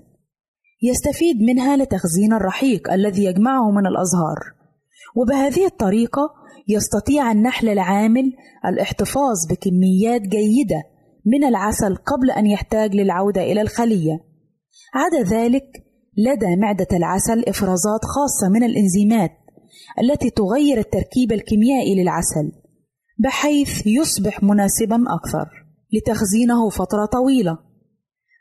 يستفيد 0.83 1.42
منها 1.42 1.76
لتخزين 1.76 2.33
الرحيق 2.33 2.92
الذي 2.92 3.24
يجمعه 3.24 3.70
من 3.70 3.87
الأزهار. 3.87 4.38
وبهذه 5.16 5.66
الطريقة 5.66 6.30
يستطيع 6.68 7.33
النحل 7.33 7.68
العامل 7.68 8.33
الاحتفاظ 8.66 9.37
بكميات 9.50 10.20
جيدة 10.20 10.83
من 11.26 11.44
العسل 11.44 11.96
قبل 11.96 12.30
أن 12.30 12.46
يحتاج 12.46 12.94
للعودة 12.94 13.42
إلى 13.42 13.61
الخلية. 13.61 14.20
عدا 14.94 15.37
ذلك 15.37 15.64
لدى 16.18 16.57
معدة 16.57 16.87
العسل 16.92 17.44
إفرازات 17.48 18.00
خاصة 18.04 18.48
من 18.52 18.64
الإنزيمات 18.64 19.30
التي 20.02 20.30
تغير 20.30 20.78
التركيب 20.78 21.33
الكيميائي 21.33 22.02
للعسل 22.02 22.52
بحيث 23.18 23.87
يصبح 23.87 24.42
مناسبا 24.42 24.96
أكثر 24.96 25.64
لتخزينه 25.92 26.68
فترة 26.68 27.04
طويلة. 27.04 27.59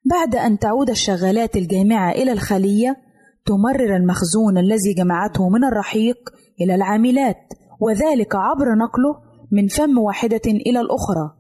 بعد 0.06 0.36
أن 0.36 0.60
تعود 0.60 0.90
الشغالات 0.90 1.56
الجامعة 1.56 2.12
إلى 2.12 2.32
الخلية 2.32 2.98
تمرر 3.46 3.96
المخزون 3.96 4.58
الذي 4.58 4.94
جمعته 4.98 5.50
من 5.50 5.64
الرحيق 5.64 6.18
إلى 6.62 6.76
العاملات 6.76 7.38
وذلك 7.82 8.36
عبر 8.36 8.76
نقله 8.76 9.16
من 9.52 9.68
فم 9.68 9.98
واحدة 9.98 10.42
إلى 10.46 10.80
الأخرى. 10.82 11.32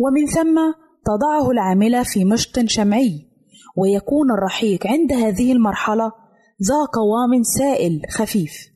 ومن 0.00 0.26
ثم 0.26 0.58
تضعه 1.04 1.50
العاملة 1.50 2.02
في 2.02 2.24
مشط 2.24 2.58
شمعي 2.66 3.30
ويكون 3.76 4.30
الرحيق 4.30 4.86
عند 4.86 5.12
هذه 5.12 5.52
المرحلة 5.52 6.12
ذا 6.68 6.84
قوام 6.92 7.42
سائل 7.42 8.00
خفيف. 8.10 8.69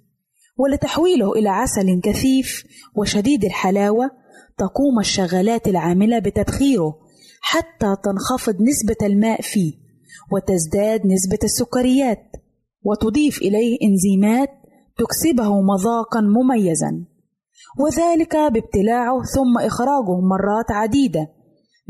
ولتحويله 0.56 1.32
إلى 1.32 1.48
عسل 1.48 2.00
كثيف 2.00 2.64
وشديد 2.96 3.44
الحلاوة 3.44 4.10
تقوم 4.58 4.98
الشغالات 5.00 5.68
العاملة 5.68 6.18
بتبخيره 6.18 6.94
حتى 7.40 7.96
تنخفض 8.04 8.62
نسبة 8.62 9.06
الماء 9.06 9.40
فيه 9.40 9.72
وتزداد 10.32 11.06
نسبة 11.06 11.38
السكريات 11.44 12.32
وتضيف 12.82 13.38
إليه 13.38 13.78
إنزيمات 13.82 14.48
تكسبه 14.98 15.60
مذاقا 15.60 16.20
مميزا. 16.20 17.04
وذلك 17.80 18.36
بابتلاعه 18.36 19.22
ثم 19.22 19.58
إخراجه 19.66 20.20
مرات 20.20 20.70
عديدة 20.70 21.28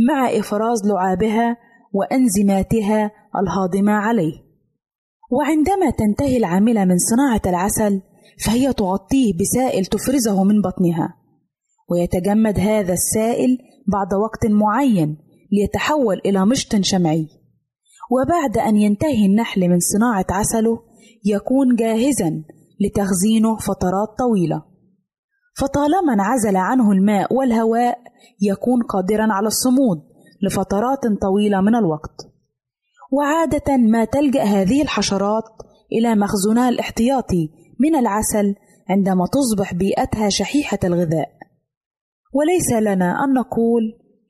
مع 0.08 0.38
إفراز 0.38 0.86
لعابها 0.86 1.56
وأنزيماتها 1.92 3.10
الهاضمة 3.42 3.92
عليه. 3.92 4.44
وعندما 5.30 5.90
تنتهي 5.90 6.36
العاملة 6.36 6.84
من 6.84 6.98
صناعة 6.98 7.42
العسل 7.46 8.02
فهي 8.44 8.72
تغطيه 8.72 9.32
بسائل 9.40 9.86
تفرزه 9.86 10.44
من 10.44 10.62
بطنها. 10.62 11.14
ويتجمد 11.90 12.58
هذا 12.58 12.92
السائل 12.92 13.58
بعد 13.92 14.14
وقت 14.14 14.46
معين 14.46 15.16
ليتحول 15.52 16.20
إلى 16.26 16.46
مشط 16.46 16.76
شمعي. 16.80 17.28
وبعد 18.10 18.58
أن 18.58 18.76
ينتهي 18.76 19.26
النحل 19.26 19.68
من 19.68 19.78
صناعة 19.80 20.26
عسله 20.30 20.78
يكون 21.24 21.76
جاهزا 21.76 22.44
لتخزينه 22.80 23.56
فترات 23.56 24.08
طويلة. 24.18 24.62
فطالما 25.56 26.14
انعزل 26.14 26.56
عنه 26.56 26.92
الماء 26.92 27.34
والهواء 27.34 27.98
يكون 28.42 28.82
قادرا 28.82 29.32
على 29.32 29.46
الصمود 29.46 29.98
لفترات 30.42 31.00
طويلة 31.22 31.60
من 31.60 31.74
الوقت. 31.74 32.34
وعادة 33.12 33.76
ما 33.76 34.04
تلجأ 34.04 34.42
هذه 34.42 34.82
الحشرات 34.82 35.44
إلى 35.92 36.14
مخزونها 36.14 36.68
الاحتياطي 36.68 37.50
من 37.80 37.96
العسل 37.96 38.54
عندما 38.88 39.26
تصبح 39.26 39.74
بيئتها 39.74 40.28
شحيحة 40.28 40.78
الغذاء. 40.84 41.28
وليس 42.32 42.72
لنا 42.72 43.24
أن 43.24 43.32
نقول 43.34 43.82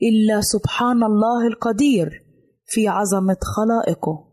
إلا 0.03 0.41
سبحان 0.41 1.03
الله 1.03 1.47
القدير 1.47 2.11
في 2.67 2.89
عظمة 2.89 3.37
خلائقه. 3.57 4.29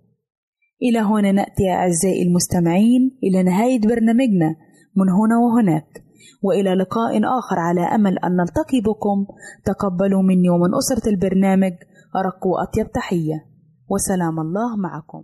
إلى 0.83 0.99
هنا 0.99 1.31
نأتي 1.31 1.69
أعزائي 1.69 2.23
المستمعين 2.23 3.19
إلى 3.23 3.43
نهاية 3.43 3.79
برنامجنا 3.79 4.55
من 4.95 5.09
هنا 5.09 5.37
وهناك. 5.37 6.03
وإلى 6.43 6.75
لقاء 6.75 7.17
آخر 7.39 7.59
على 7.59 7.81
أمل 7.81 8.19
أن 8.19 8.31
نلتقي 8.35 8.81
بكم. 8.81 9.25
تقبلوا 9.65 10.21
مني 10.21 10.49
ومن 10.49 10.75
أسرة 10.75 11.09
البرنامج 11.09 11.73
أرق 12.15 12.47
وأطيب 12.47 12.91
تحية. 12.91 13.45
وسلام 13.89 14.39
الله 14.39 14.75
معكم. 14.77 15.23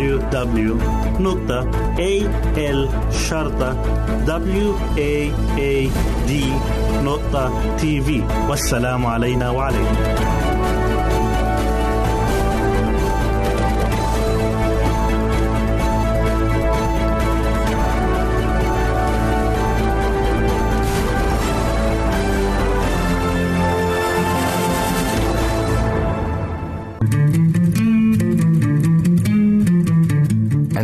www.al-waad.tv 7.11 8.23
والسلام 8.49 9.05
علينا 9.05 9.49
وعليكم. 9.49 9.95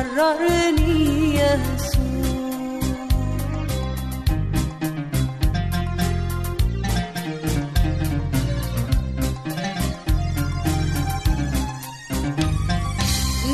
حررني 0.00 1.34
يسوع. 1.34 2.00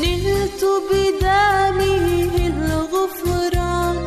نلت 0.01 0.61
بدمه 0.89 2.35
الغفران 2.53 3.97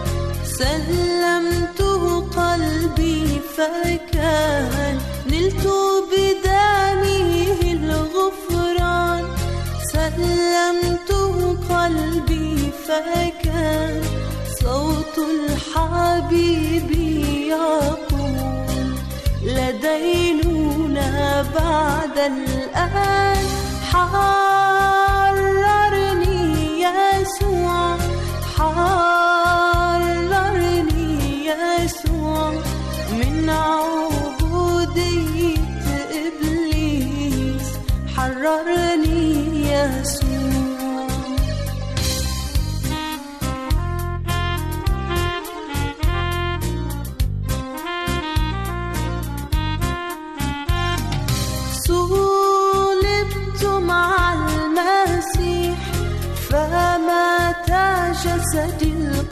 سلمته 0.59 2.03
قلبي 2.20 3.41
فكان. 3.57 4.97
نلت 5.30 5.66
بدمه 6.11 7.32
الغفران 7.72 9.24
سلمته 9.93 11.57
قلبي 11.70 12.20
فكان 12.91 14.03
صوت 14.62 15.16
الحبيب 15.18 16.91
يقول 17.49 18.95
لديننا 19.43 21.11
بعد 21.55 22.18
الآن 22.18 23.47
حررني 23.93 24.39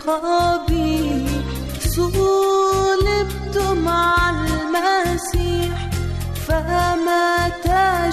جسدي 0.08 0.16
القبيح 0.16 1.28
صلبت 1.80 3.56
مع 3.76 4.30
المسيح 4.30 5.90
فمات 6.48 7.66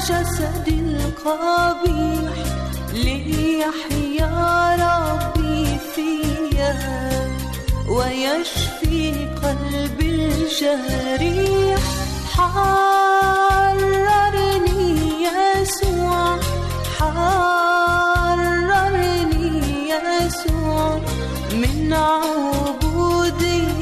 جسدي 0.09 0.77
القبيح 0.79 2.35
ليحيا 2.93 4.31
ربي 4.85 5.63
فيا 5.95 6.75
ويشفي 7.89 9.03
قلبي 9.43 10.09
الجريح. 10.25 11.83
حررني 12.35 13.73
يسوع 15.23 15.94
من 21.86 21.93
عبودية 21.93 23.74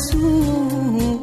يسوع 0.00 1.20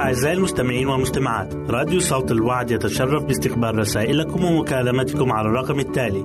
أعزائي 0.00 0.36
المستمعين 0.36 0.88
والمستمعات 0.88 1.54
راديو 1.54 2.00
صوت 2.00 2.30
الوعد 2.32 2.70
يتشرف 2.70 3.24
باستقبال 3.24 3.78
رسائلكم 3.78 4.44
ومكالمتكم 4.44 5.32
على 5.32 5.48
الرقم 5.48 5.80
التالي 5.80 6.24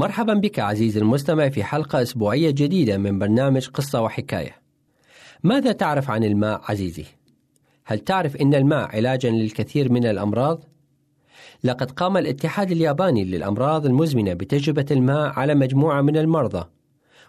مرحبا 0.00 0.34
بك 0.34 0.58
عزيزي 0.58 1.00
المستمع 1.00 1.48
في 1.48 1.64
حلقة 1.64 2.02
أسبوعية 2.02 2.50
جديدة 2.50 2.98
من 2.98 3.18
برنامج 3.18 3.68
قصة 3.68 4.02
وحكاية. 4.02 4.56
ماذا 5.42 5.72
تعرف 5.72 6.10
عن 6.10 6.24
الماء 6.24 6.60
عزيزي؟ 6.68 7.04
هل 7.84 7.98
تعرف 7.98 8.36
أن 8.36 8.54
الماء 8.54 8.96
علاجا 8.96 9.30
للكثير 9.30 9.92
من 9.92 10.06
الأمراض؟ 10.06 10.64
لقد 11.64 11.90
قام 11.90 12.16
الاتحاد 12.16 12.70
الياباني 12.70 13.24
للأمراض 13.24 13.86
المزمنة 13.86 14.32
بتجربة 14.32 14.86
الماء 14.90 15.32
على 15.38 15.54
مجموعة 15.54 16.00
من 16.00 16.16
المرضى، 16.16 16.64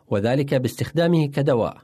وذلك 0.08 0.54
باستخدامه 0.54 1.28
كدواء. 1.28 1.78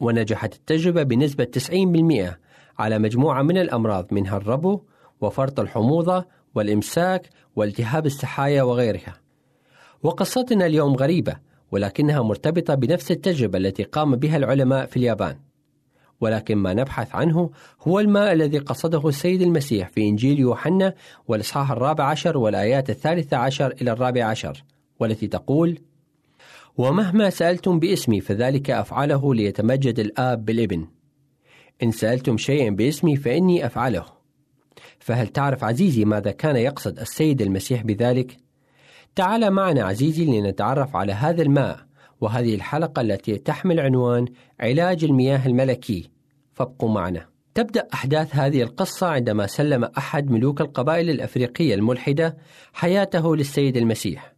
ونجحت 0.00 0.54
التجربة 0.54 1.02
بنسبة 1.02 1.44
90% 1.44 2.38
على 2.78 2.98
مجموعة 2.98 3.42
من 3.42 3.58
الأمراض 3.58 4.14
منها 4.14 4.36
الربو 4.36 4.80
وفرط 5.20 5.60
الحموضة 5.60 6.24
والإمساك 6.54 7.28
والتهاب 7.56 8.06
السحايا 8.06 8.62
وغيرها. 8.62 9.21
وقصتنا 10.02 10.66
اليوم 10.66 10.96
غريبة 10.96 11.36
ولكنها 11.70 12.22
مرتبطة 12.22 12.74
بنفس 12.74 13.10
التجربة 13.10 13.58
التي 13.58 13.82
قام 13.82 14.16
بها 14.16 14.36
العلماء 14.36 14.86
في 14.86 14.96
اليابان. 14.96 15.36
ولكن 16.20 16.56
ما 16.56 16.74
نبحث 16.74 17.14
عنه 17.14 17.50
هو 17.80 18.00
الماء 18.00 18.32
الذي 18.32 18.58
قصده 18.58 19.08
السيد 19.08 19.42
المسيح 19.42 19.88
في 19.88 20.08
إنجيل 20.08 20.38
يوحنا 20.38 20.94
والإصحاح 21.28 21.70
الرابع 21.70 22.04
عشر 22.04 22.38
والآيات 22.38 22.90
الثالثة 22.90 23.36
عشر 23.36 23.74
إلى 23.80 23.92
الرابع 23.92 24.24
عشر 24.24 24.64
والتي 25.00 25.26
تقول 25.26 25.78
ومهما 26.78 27.30
سألتم 27.30 27.78
باسمي 27.78 28.20
فذلك 28.20 28.70
أفعله 28.70 29.34
ليتمجد 29.34 29.98
الآب 29.98 30.44
بالإبن 30.44 30.86
إن 31.82 31.90
سألتم 31.90 32.36
شيئا 32.36 32.70
باسمي 32.70 33.16
فإني 33.16 33.66
أفعله 33.66 34.04
فهل 34.98 35.28
تعرف 35.28 35.64
عزيزي 35.64 36.04
ماذا 36.04 36.30
كان 36.30 36.56
يقصد 36.56 36.98
السيد 36.98 37.42
المسيح 37.42 37.82
بذلك؟ 37.82 38.36
تعال 39.14 39.50
معنا 39.50 39.84
عزيزي 39.84 40.24
لنتعرف 40.24 40.96
على 40.96 41.12
هذا 41.12 41.42
الماء 41.42 41.78
وهذه 42.20 42.54
الحلقة 42.54 43.00
التي 43.00 43.38
تحمل 43.38 43.80
عنوان 43.80 44.26
علاج 44.60 45.04
المياه 45.04 45.46
الملكي. 45.46 46.10
فابقوا 46.52 46.90
معنا. 46.90 47.26
تبدأ 47.54 47.88
أحداث 47.94 48.36
هذه 48.36 48.62
القصة 48.62 49.06
عندما 49.06 49.46
سلم 49.46 49.84
أحد 49.84 50.30
ملوك 50.30 50.60
القبائل 50.60 51.10
الأفريقية 51.10 51.74
الملحدة 51.74 52.36
حياته 52.72 53.36
للسيد 53.36 53.76
المسيح. 53.76 54.32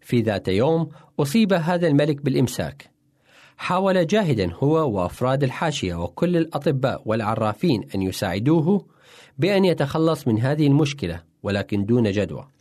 في 0.00 0.20
ذات 0.20 0.48
يوم 0.48 0.88
أصيب 1.20 1.52
هذا 1.52 1.88
الملك 1.88 2.22
بالإمساك. 2.22 2.90
حاول 3.56 4.06
جاهدا 4.06 4.52
هو 4.54 4.90
وأفراد 4.90 5.42
الحاشية 5.42 5.94
وكل 5.94 6.36
الأطباء 6.36 7.02
والعرافين 7.04 7.88
أن 7.94 8.02
يساعدوه 8.02 8.86
بأن 9.38 9.64
يتخلص 9.64 10.28
من 10.28 10.40
هذه 10.40 10.66
المشكلة 10.66 11.22
ولكن 11.42 11.84
دون 11.84 12.10
جدوى. 12.10 12.51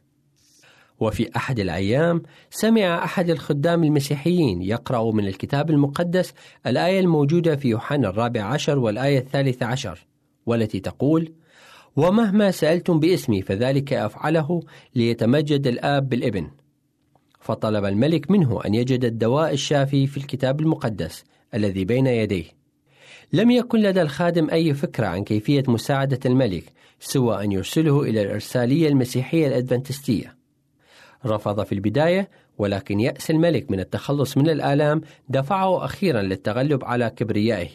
وفي 1.02 1.30
أحد 1.36 1.60
الأيام 1.60 2.22
سمع 2.50 3.04
أحد 3.04 3.30
الخدام 3.30 3.84
المسيحيين 3.84 4.62
يقرأ 4.62 5.12
من 5.12 5.28
الكتاب 5.28 5.70
المقدس 5.70 6.34
الآية 6.68 7.00
الموجودة 7.00 7.56
في 7.56 7.68
يوحنا 7.68 8.10
الرابع 8.10 8.44
عشر 8.44 8.80
والآية 8.80 9.20
الثالثة 9.20 9.66
عشر 9.66 10.06
والتي 10.46 10.80
تقول 10.80 11.34
ومهما 11.96 12.52
سألتم 12.52 13.00
باسمي 13.00 13.42
فذلك 13.42 13.94
أفعله 13.94 14.62
ليتمجد 14.96 15.68
الآب 15.68 16.10
بالإبن 16.10 16.48
فطلب 17.40 17.86
الملك 17.86 18.32
منه 18.32 18.60
أن 18.66 18.74
يجد 18.74 19.06
الدواء 19.06 19.54
الشافي 19.54 20.08
في 20.08 20.18
الكتاب 20.18 20.60
المقدس 20.60 21.24
الذي 21.54 21.86
بين 21.86 22.08
يديه. 22.08 22.46
لم 23.34 23.52
يكن 23.52 23.80
لدى 23.80 24.02
الخادم 24.02 24.50
أي 24.50 24.74
فكرة 24.74 25.08
عن 25.08 25.24
كيفية 25.24 25.64
مساعدة 25.68 26.20
الملك 26.26 26.64
سوى 27.00 27.44
أن 27.44 27.52
يرسله 27.52 28.02
إلى 28.02 28.22
الإرسالية 28.22 28.88
المسيحية 28.88 29.48
الأدفنتستية. 29.48 30.41
رفض 31.26 31.64
في 31.64 31.72
البداية 31.72 32.30
ولكن 32.58 33.00
يأس 33.00 33.32
الملك 33.32 33.72
من 33.72 33.80
التخلص 33.80 34.38
من 34.38 34.50
الآلام 34.50 35.02
دفعه 35.30 35.86
أخيرا 35.86 36.22
للتغلب 36.22 36.86
على 36.86 37.10
كبريائه. 37.10 37.70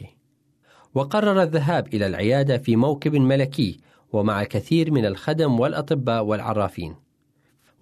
وقرر 0.94 1.42
الذهاب 1.42 1.94
إلى 1.94 2.06
العيادة 2.06 2.58
في 2.58 2.76
موكب 2.76 3.14
ملكي 3.14 3.80
ومع 4.12 4.42
الكثير 4.42 4.90
من 4.90 5.06
الخدم 5.06 5.60
والأطباء 5.60 6.24
والعرافين. 6.24 6.94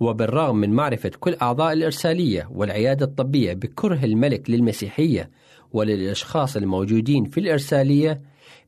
وبالرغم 0.01 0.57
من 0.57 0.71
معرفة 0.71 1.11
كل 1.21 1.37
أعضاء 1.43 1.73
الإرسالية 1.73 2.49
والعيادة 2.53 3.07
الطبية 3.07 3.53
بكره 3.53 4.05
الملك 4.05 4.51
للمسيحية 4.51 5.31
وللأشخاص 5.73 6.57
الموجودين 6.57 7.25
في 7.25 7.41
الإرسالية 7.41 8.21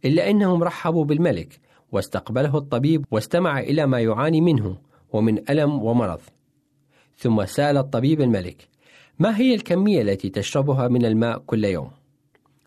إلا 0.04 0.30
أنهم 0.30 0.62
رحبوا 0.62 1.04
بالملك 1.04 1.60
واستقبله 1.92 2.58
الطبيب 2.58 3.04
واستمع 3.10 3.60
إلى 3.60 3.86
ما 3.86 4.00
يعاني 4.00 4.40
منه 4.40 4.76
ومن 5.12 5.50
ألم 5.50 5.82
ومرض. 5.82 6.20
ثم 7.16 7.44
سأل 7.44 7.76
الطبيب 7.76 8.20
الملك 8.20 8.68
ما 9.18 9.38
هي 9.38 9.54
الكمية 9.54 10.02
التي 10.02 10.28
تشربها 10.28 10.88
من 10.88 11.04
الماء 11.04 11.38
كل 11.38 11.64
يوم؟ 11.64 11.90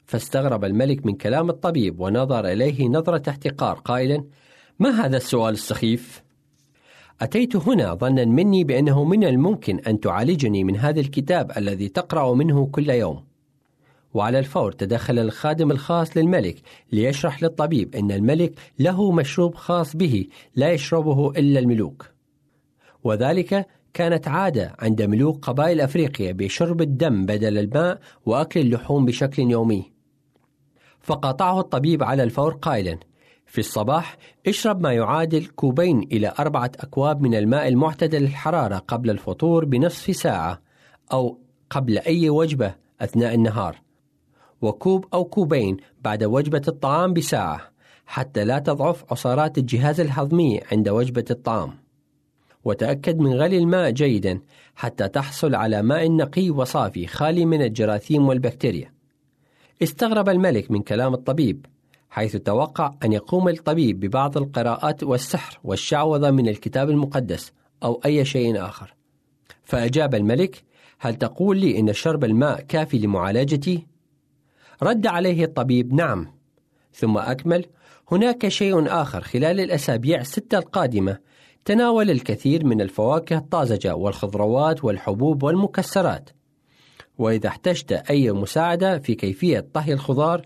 فاستغرب 0.05 0.65
الملك 0.65 1.05
من 1.05 1.15
كلام 1.15 1.49
الطبيب 1.49 1.99
ونظر 1.99 2.45
إليه 2.45 2.87
نظرة 2.87 3.29
احتقار 3.29 3.75
قائلا 3.75 4.23
ما 4.79 4.89
هذا 4.89 5.17
السؤال 5.17 5.53
السخيف؟ 5.53 6.23
أتيت 7.21 7.55
هنا 7.55 7.93
ظنا 7.93 8.25
مني 8.25 8.63
بأنه 8.63 9.03
من 9.03 9.23
الممكن 9.23 9.79
أن 9.79 9.99
تعالجني 9.99 10.63
من 10.63 10.77
هذا 10.77 10.99
الكتاب 10.99 11.51
الذي 11.57 11.89
تقرأ 11.89 12.33
منه 12.33 12.65
كل 12.65 12.89
يوم 12.89 13.23
وعلى 14.13 14.39
الفور 14.39 14.71
تدخل 14.71 15.19
الخادم 15.19 15.71
الخاص 15.71 16.17
للملك 16.17 16.55
ليشرح 16.91 17.43
للطبيب 17.43 17.95
أن 17.95 18.11
الملك 18.11 18.53
له 18.79 19.11
مشروب 19.11 19.55
خاص 19.55 19.95
به 19.95 20.27
لا 20.55 20.71
يشربه 20.71 21.31
إلا 21.31 21.59
الملوك 21.59 22.05
وذلك 23.03 23.67
كانت 23.99 24.27
عادة 24.27 24.75
عند 24.79 25.01
ملوك 25.01 25.45
قبائل 25.45 25.81
أفريقيا 25.81 26.31
بشرب 26.31 26.81
الدم 26.81 27.25
بدل 27.25 27.57
الماء 27.57 27.99
وأكل 28.25 28.59
اللحوم 28.59 29.05
بشكل 29.05 29.41
يومي. 29.41 29.91
فقاطعه 30.99 31.59
الطبيب 31.59 32.03
على 32.03 32.23
الفور 32.23 32.53
قائلا 32.53 32.97
في 33.45 33.59
الصباح 33.59 34.17
اشرب 34.47 34.81
ما 34.81 34.93
يعادل 34.93 35.45
كوبين 35.45 35.99
إلى 36.11 36.33
أربعة 36.39 36.71
أكواب 36.79 37.21
من 37.21 37.35
الماء 37.35 37.67
المعتدل 37.67 38.23
الحرارة 38.23 38.77
قبل 38.77 39.09
الفطور 39.09 39.65
بنصف 39.65 40.15
ساعة 40.15 40.61
أو 41.13 41.39
قبل 41.69 41.97
أي 41.97 42.29
وجبة 42.29 42.75
أثناء 43.01 43.33
النهار 43.33 43.75
وكوب 44.61 45.05
أو 45.13 45.25
كوبين 45.25 45.77
بعد 46.01 46.23
وجبة 46.23 46.61
الطعام 46.67 47.13
بساعة 47.13 47.61
حتى 48.05 48.45
لا 48.45 48.59
تضعف 48.59 49.05
عصارات 49.11 49.57
الجهاز 49.57 49.99
الهضمي 49.99 50.61
عند 50.71 50.89
وجبة 50.89 51.25
الطعام. 51.31 51.88
وتأكد 52.63 53.19
من 53.19 53.33
غلي 53.33 53.57
الماء 53.57 53.91
جيدا 53.91 54.39
حتى 54.75 55.07
تحصل 55.07 55.55
على 55.55 55.81
ماء 55.81 56.11
نقي 56.11 56.49
وصافي 56.49 57.07
خالي 57.07 57.45
من 57.45 57.61
الجراثيم 57.61 58.27
والبكتيريا. 58.27 58.93
استغرب 59.83 60.29
الملك 60.29 60.71
من 60.71 60.81
كلام 60.81 61.13
الطبيب 61.13 61.65
حيث 62.09 62.35
توقع 62.35 62.93
أن 63.03 63.13
يقوم 63.13 63.49
الطبيب 63.49 63.99
ببعض 63.99 64.37
القراءات 64.37 65.03
والسحر 65.03 65.59
والشعوذة 65.63 66.31
من 66.31 66.47
الكتاب 66.47 66.89
المقدس 66.89 67.51
أو 67.83 68.01
أي 68.05 68.25
شيء 68.25 68.65
آخر. 68.65 68.93
فأجاب 69.63 70.15
الملك 70.15 70.63
هل 70.99 71.15
تقول 71.15 71.57
لي 71.57 71.79
إن 71.79 71.93
شرب 71.93 72.23
الماء 72.23 72.61
كافي 72.61 72.99
لمعالجتي؟ 72.99 73.87
رد 74.83 75.07
عليه 75.07 75.43
الطبيب 75.43 75.93
نعم. 75.93 76.27
ثم 76.93 77.17
أكمل 77.17 77.65
هناك 78.11 78.47
شيء 78.47 78.87
آخر 78.87 79.21
خلال 79.21 79.59
الأسابيع 79.59 80.21
الستة 80.21 80.57
القادمة 80.57 81.17
تناول 81.65 82.09
الكثير 82.09 82.65
من 82.65 82.81
الفواكه 82.81 83.37
الطازجة 83.37 83.95
والخضروات 83.95 84.83
والحبوب 84.83 85.43
والمكسرات. 85.43 86.29
وإذا 87.17 87.47
احتجت 87.47 87.91
أي 87.91 88.31
مساعدة 88.31 88.99
في 88.99 89.15
كيفية 89.15 89.67
طهي 89.73 89.93
الخضار 89.93 90.45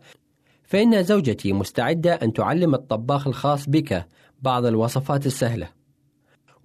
فإن 0.63 1.03
زوجتي 1.03 1.53
مستعدة 1.53 2.13
أن 2.13 2.33
تعلم 2.33 2.75
الطباخ 2.75 3.27
الخاص 3.27 3.69
بك. 3.69 4.07
بعض 4.41 4.65
الوصفات 4.65 5.25
السهلة. 5.25 5.69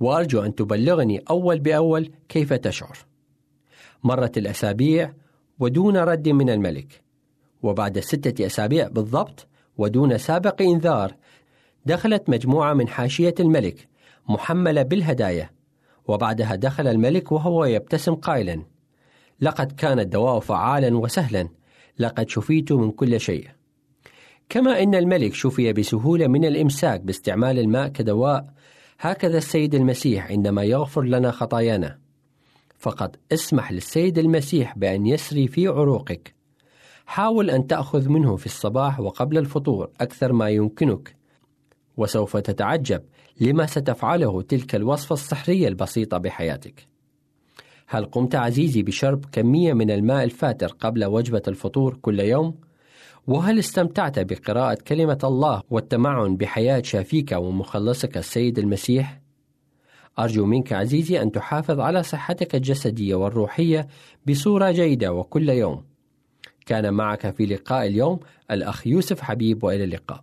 وأرجو 0.01 0.43
أن 0.43 0.55
تبلغني 0.55 1.23
أول 1.31 1.59
بأول 1.59 2.11
كيف 2.29 2.53
تشعر. 2.53 2.99
مرت 4.05 4.39
الأسابيع 4.39 5.13
ودون 5.59 5.97
رد 5.97 6.29
من 6.29 6.51
الملك. 6.51 7.03
وبعد 7.63 7.99
ستة 7.99 8.47
أسابيع 8.47 8.89
بالضبط 8.89 9.47
ودون 9.79 10.19
سابق 10.19 10.63
إنذار 10.63 11.15
دخلت 11.87 12.31
مجموعة 12.31 12.73
من 12.73 12.89
حاشية 12.89 13.35
الملك. 13.41 13.89
محملة 14.29 14.83
بالهدايا. 14.83 15.51
وبعدها 16.09 16.55
دخل 16.55 16.87
الملك 16.87 17.33
وهو 17.33 17.65
يبتسم 17.65 18.15
قائلا 18.15 18.63
لقد 19.41 19.73
كان 19.73 20.01
الدواء 20.01 20.41
فعالا 20.41 20.99
وسهلا 20.99 21.49
لقد 21.99 22.29
شفيت 22.29 22.73
من 22.73 22.91
كل 22.91 23.21
شيء. 23.21 23.49
كما 24.49 24.83
إن 24.83 24.95
الملك 24.95 25.35
شفي 25.35 25.73
بسهولة 25.73 26.27
من 26.27 26.45
الإمساك 26.45 27.01
باستعمال 27.01 27.59
الماء 27.59 27.89
كدواء 27.89 28.53
هكذا 29.01 29.39
السيد 29.39 29.75
المسيح 29.75 30.31
عندما 30.31 30.63
يغفر 30.63 31.03
لنا 31.03 31.31
خطايانا. 31.31 31.99
فقط 32.79 33.17
اسمح 33.33 33.73
للسيد 33.73 34.19
المسيح 34.19 34.79
بأن 34.79 35.07
يسري 35.07 35.49
في 35.49 35.69
عروقك. 35.69 36.35
حاول 37.07 37.51
أن 37.51 37.67
تأخذ 37.67 38.09
منه 38.09 38.37
في 38.37 38.47
الصباح 38.47 39.01
وقبل 39.01 39.39
الفطور 39.39 39.91
أكثر 40.01 40.33
ما 40.33 40.49
يمكنك 40.49 41.17
وسوف 41.97 42.37
تتعجب 42.37 43.03
لما 43.41 43.67
ستفعله 43.67 44.43
تلك 44.43 44.75
الوصفة 44.75 45.13
السحريه 45.13 45.69
البسيطة 45.69 46.19
بحياتك 46.19 46.89
هل 47.87 48.05
قمت 48.05 48.35
عزيزي 48.35 48.83
بشرب 48.83 49.25
كمية 49.33 49.73
من 49.73 49.91
الماء 49.91 50.25
الفاتر 50.25 50.67
قبل 50.67 51.05
وجبة 51.05 51.43
الفطور 51.49 51.99
كل 52.03 52.21
يوم 52.21 52.55
وهل 53.27 53.59
استمتعت 53.59 54.19
بقراءة 54.19 54.79
كلمة 54.89 55.19
الله 55.25 55.63
والتمعن 55.71 56.37
بحياة 56.37 56.83
شافيك 56.83 57.33
ومخلصك 57.33 58.17
السيد 58.17 58.59
المسيح؟ 58.59 59.21
أرجو 60.19 60.47
منك 60.47 60.73
عزيزي 60.73 61.23
أن 61.23 61.33
تحافظ 61.33 61.81
على 61.81 62.03
صحتك 62.03 62.55
الجسدية 62.55 63.15
والروحية 63.15 63.89
بصورة 64.29 64.71
جيدة 64.71 65.13
وكل 65.13 65.49
يوم. 65.49 65.85
كان 66.67 66.95
معك 66.95 67.31
في 67.31 67.47
لقاء 67.47 67.87
اليوم 67.87 68.21
الأخ 68.51 68.87
يوسف 68.87 69.21
حبيب 69.21 69.65
وإلى 69.65 69.85
اللقاء. 69.85 70.23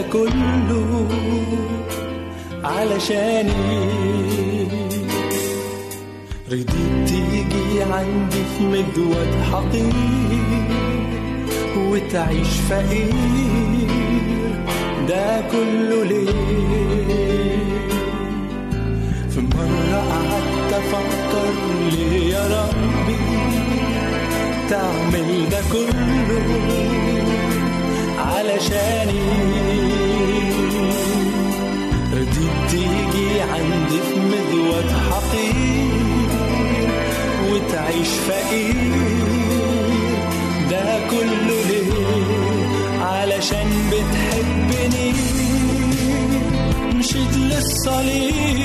ده 0.00 0.06
كله 0.12 1.08
علشاني. 2.64 3.88
رضيت 6.48 6.70
تيجي 7.06 7.82
عندي 7.82 8.42
في 8.58 8.64
مدود 8.64 9.28
حقير 9.52 9.92
وتعيش 11.76 12.48
فقير. 12.68 13.12
ده 15.08 15.40
كله 15.52 16.04
ليه؟ 16.04 16.30
في 19.30 19.40
مرة 19.40 19.96
قعدت 20.10 20.72
أفكر 20.72 21.52
ليه 21.90 22.34
يا 22.34 22.46
ربي 22.46 23.16
تعمل 24.70 25.48
ده 25.50 25.60
كله 25.72 26.40
علشاني. 28.18 29.59
وتعيش 37.90 38.08
فقير. 38.08 38.74
ده 40.70 41.08
كله 41.10 41.64
ليه؟ 41.68 41.92
علشان 43.00 43.68
بتحبني. 43.90 45.12
مشيت 46.94 47.36
للصليب. 47.36 48.60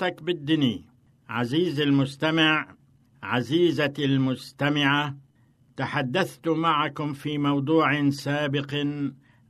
صحتك 0.00 0.22
بالدني 0.22 0.84
عزيزي 1.28 1.82
المستمع 1.82 2.74
عزيزتي 3.22 4.04
المستمعة 4.04 5.16
تحدثت 5.76 6.48
معكم 6.48 7.12
في 7.12 7.38
موضوع 7.38 8.10
سابق 8.10 8.74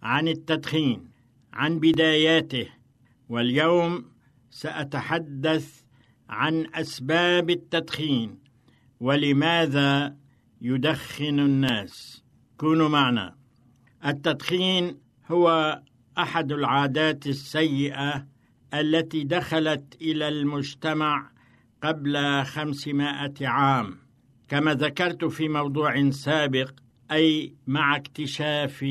عن 0.02 0.28
التدخين 0.28 1.10
عن 1.52 1.78
بداياته 1.78 2.68
واليوم 3.28 4.04
سأتحدث 4.50 5.82
عن 6.28 6.66
أسباب 6.74 7.50
التدخين 7.50 8.38
ولماذا 9.00 10.16
يدخن 10.60 11.40
الناس. 11.40 12.24
كونوا 12.56 12.88
معنا. 12.88 13.36
التدخين 14.06 14.98
هو 15.30 15.80
أحد 16.18 16.52
العادات 16.52 17.26
السيئة 17.26 18.35
التي 18.80 19.24
دخلت 19.24 19.96
إلى 20.02 20.28
المجتمع 20.28 21.30
قبل 21.82 22.44
خمسمائة 22.44 23.48
عام. 23.48 23.98
كما 24.48 24.74
ذكرت 24.74 25.24
في 25.24 25.48
موضوع 25.48 26.10
سابق 26.10 26.70
أي 27.12 27.52
مع 27.66 27.96
اكتشاف 27.96 28.82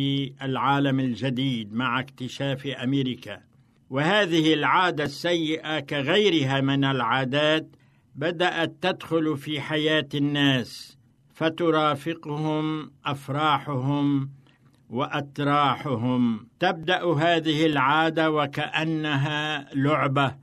العالم 0.41 0.99
الجديد 0.99 1.73
مع 1.73 1.99
اكتشاف 1.99 2.67
أمريكا. 2.67 3.41
وهذه 3.89 4.53
العادة 4.53 5.03
السيئة 5.03 5.79
كغيرها 5.79 6.61
من 6.61 6.83
العادات 6.83 7.67
بدأت 8.15 8.73
تدخل 8.81 9.37
في 9.37 9.61
حياة 9.61 10.07
الناس 10.13 10.97
فترافقهم 11.33 12.91
أفراحهم 13.05 14.29
وأتراحهم. 14.95 16.47
تبدأ 16.59 17.13
هذه 17.13 17.65
العادة 17.65 18.31
وكأنها 18.31 19.67
لعبة 19.73 20.35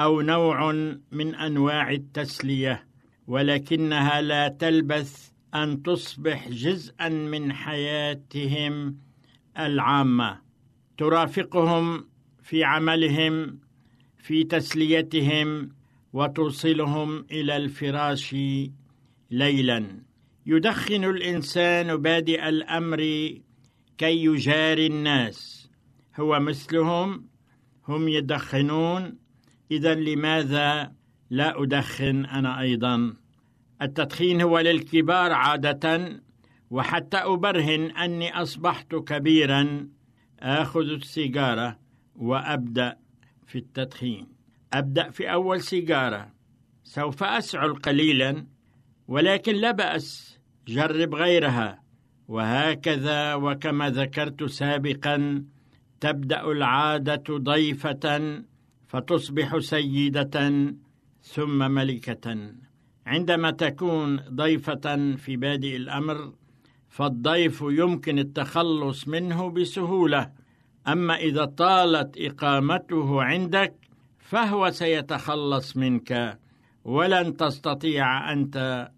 أو 0.00 0.20
نوع 0.20 0.72
من 1.12 1.34
أنواع 1.34 1.90
التسلية 1.90 2.86
ولكنها 3.26 4.20
لا 4.20 4.48
تلبث 4.48 5.30
أن 5.54 5.82
تصبح 5.82 6.48
جزءا 6.48 7.08
من 7.08 7.52
حياتهم 7.52 8.96
العامة. 9.58 10.40
ترافقهم 10.98 12.04
في 12.42 12.64
عملهم 12.64 13.58
في 14.18 14.44
تسليتهم 14.44 15.68
وتوصلهم 16.12 17.26
إلى 17.30 17.56
الفراش 17.56 18.36
ليلا. 19.30 19.86
يدخن 20.46 21.04
الإنسان 21.04 21.96
بادئ 21.96 22.48
الأمر 22.48 23.00
كي 23.98 24.24
يجاري 24.24 24.86
الناس. 24.86 25.70
هو 26.20 26.40
مثلهم 26.40 27.28
هم 27.88 28.08
يدخنون. 28.08 29.18
إذا 29.70 29.94
لماذا 29.94 30.92
لا 31.30 31.62
أدخن 31.62 32.24
أنا 32.24 32.60
أيضا؟ 32.60 33.16
التدخين 33.82 34.40
هو 34.40 34.58
للكبار 34.58 35.32
عادة 35.32 36.22
وحتى 36.70 37.16
أبرهن 37.16 37.90
أني 37.90 38.42
أصبحت 38.42 38.94
كبيرا. 38.94 39.88
آخذ 40.40 40.80
السيجارة 40.80 41.78
وأبدأ 42.16 42.96
في 43.46 43.58
التدخين. 43.58 44.26
أبدأ 44.72 45.10
في 45.10 45.32
أول 45.32 45.60
سيجارة. 45.60 46.32
سوف 46.84 47.22
أسعل 47.22 47.74
قليلا 47.74 48.46
ولكن 49.08 49.54
لا 49.54 49.70
بأس 49.70 50.38
جرب 50.68 51.14
غيرها. 51.14 51.83
وهكذا 52.28 53.34
وكما 53.34 53.90
ذكرت 53.90 54.44
سابقا 54.44 55.44
تبدأ 56.00 56.52
العادة 56.52 57.24
ضيفة 57.30 58.42
فتصبح 58.86 59.58
سيدة 59.58 60.64
ثم 61.22 61.70
ملكة. 61.70 62.54
عندما 63.06 63.50
تكون 63.50 64.16
ضيفة 64.16 65.16
في 65.16 65.36
بادئ 65.36 65.76
الأمر 65.76 66.32
فالضيف 66.88 67.64
يمكن 67.68 68.18
التخلص 68.18 69.08
منه 69.08 69.50
بسهولة. 69.50 70.30
أما 70.88 71.16
إذا 71.16 71.44
طالت 71.44 72.16
إقامته 72.18 73.22
عندك 73.22 73.74
فهو 74.18 74.70
سيتخلص 74.70 75.76
منك 75.76 76.38
ولن 76.84 77.36
تستطيع 77.36 78.32
أنت 78.32 78.88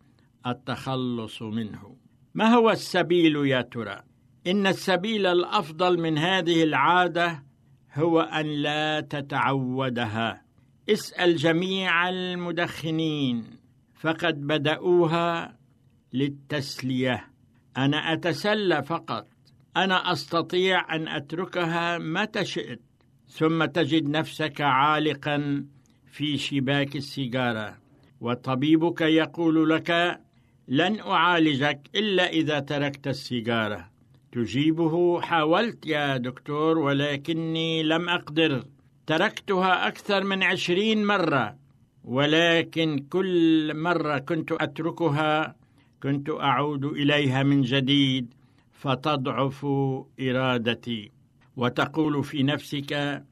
التخلص 0.46 1.42
منه. 1.42 1.95
ما 2.36 2.54
هو 2.54 2.70
السبيل 2.70 3.36
يا 3.46 3.62
ترى؟ 3.62 4.02
إن 4.46 4.66
السبيل 4.66 5.26
الأفضل 5.26 6.00
من 6.00 6.18
هذه 6.18 6.62
العادة 6.62 7.42
هو 7.94 8.20
أن 8.20 8.46
لا 8.46 9.00
تتعودها. 9.00 10.42
اسأل 10.88 11.36
جميع 11.36 12.08
المدخنين. 12.08 13.44
فقد 13.94 14.46
بدأوها 14.46 15.58
للتسلية. 16.12 17.28
أنا 17.76 18.12
أتسلى 18.12 18.82
فقط. 18.82 19.28
أنا 19.76 20.12
أستطيع 20.12 20.94
أن 20.94 21.08
أتركها 21.08 21.98
متى 21.98 22.44
شئت. 22.44 22.80
ثم 23.28 23.64
تجد 23.64 24.08
نفسك 24.08 24.60
عالقا 24.60 25.66
في 26.06 26.36
شباك 26.36 26.96
السيجارة. 26.96 27.78
وطبيبك 28.20 29.00
يقول 29.00 29.70
لك 29.70 30.20
لن 30.68 31.00
أعالجك 31.00 31.80
إلا 31.94 32.28
إذا 32.28 32.60
تركت 32.60 33.06
السيجارة. 33.06 33.90
تجيبه 34.32 35.20
حاولت 35.20 35.86
يا 35.86 36.16
دكتور 36.16 36.78
ولكني 36.78 37.82
لم 37.82 38.08
أقدر. 38.08 38.64
تركتها 39.06 39.88
أكثر 39.88 40.24
من 40.24 40.42
عشرين 40.42 41.04
مرة 41.04 41.56
ولكن 42.04 43.06
كل 43.10 43.72
مرة 43.74 44.18
كنت 44.18 44.52
أتركها 44.52 45.56
كنت 46.02 46.30
أعود 46.30 46.84
إليها 46.84 47.42
من 47.42 47.62
جديد 47.62 48.34
فتضعف 48.72 49.66
إرادتي. 50.20 51.10
وتقول 51.56 52.24
في 52.24 52.42
نفسك 52.42 53.22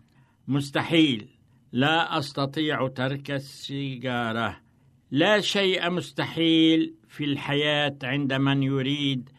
مستحيل 0.49 1.29
لا 1.73 2.19
أستطيع 2.19 2.89
ترك 2.89 3.31
السيجارة. 3.31 4.64
لا 5.11 5.41
شيء 5.41 5.91
مستحيل 5.91 6.95
في 7.09 7.25
الحياة 7.25 7.97
عند 8.03 8.33
من 8.33 8.63
يريد 8.63 9.31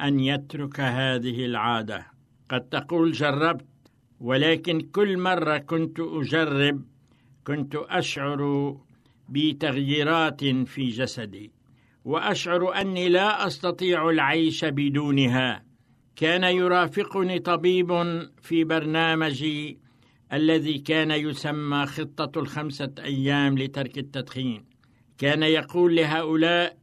أن 0.00 0.20
يترك 0.20 0.80
هذه 0.80 1.44
العادة. 1.44 2.06
قد 2.48 2.60
تقول 2.60 3.12
جربت 3.12 3.66
ولكن 4.20 4.80
كل 4.80 5.18
مرة 5.18 5.58
كنت 5.58 6.00
أجرب 6.00 6.84
كنت 7.46 7.76
أشعر 7.76 8.76
بتغييرات 9.28 10.44
في 10.44 10.88
جسدي 10.88 11.52
وأشعر 12.04 12.80
أني 12.80 13.08
لا 13.08 13.46
أستطيع 13.46 14.10
العيش 14.10 14.64
بدونها. 14.64 15.64
كان 16.16 16.44
يرافقني 16.44 17.38
طبيب 17.38 17.92
في 18.42 18.64
برنامجي 18.64 19.78
الذي 20.32 20.78
كان 20.78 21.10
يسمى 21.10 21.86
خطة 21.86 22.40
الخمسة 22.40 22.94
أيام 22.98 23.58
لترك 23.58 23.98
التدخين. 23.98 24.69
كان 25.20 25.42
يقول 25.42 25.96
لهؤلاء 25.96 26.76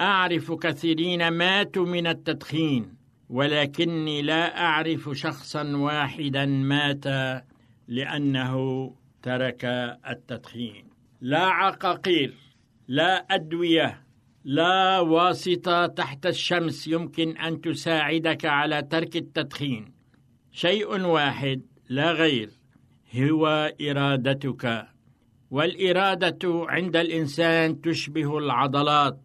أعرف 0.00 0.52
كثيرين 0.52 1.28
ماتوا 1.28 1.86
من 1.86 2.06
التدخين 2.06 2.94
ولكني 3.30 4.22
لا 4.22 4.60
أعرف 4.60 5.10
شخصا 5.12 5.76
واحدا 5.76 6.46
مات 6.46 7.04
لأنه 7.88 8.54
ترك 9.22 9.64
التدخين. 10.10 10.84
لا 11.20 11.44
عقاقير 11.44 12.34
لا 12.88 13.26
أدوية 13.34 14.02
لا 14.44 15.00
واسطة 15.00 15.86
تحت 15.86 16.26
الشمس 16.26 16.88
يمكن 16.88 17.36
أن 17.36 17.60
تساعدك 17.60 18.44
على 18.44 18.82
ترك 18.82 19.16
التدخين. 19.16 19.92
شيء 20.52 21.00
واحد 21.00 21.62
لا 21.88 22.12
غير 22.12 22.50
هو 23.16 23.72
إرادتك. 23.80 24.86
والإرادة 25.50 26.38
عند 26.44 26.96
الإنسان 26.96 27.80
تشبه 27.80 28.38
العضلات 28.38 29.20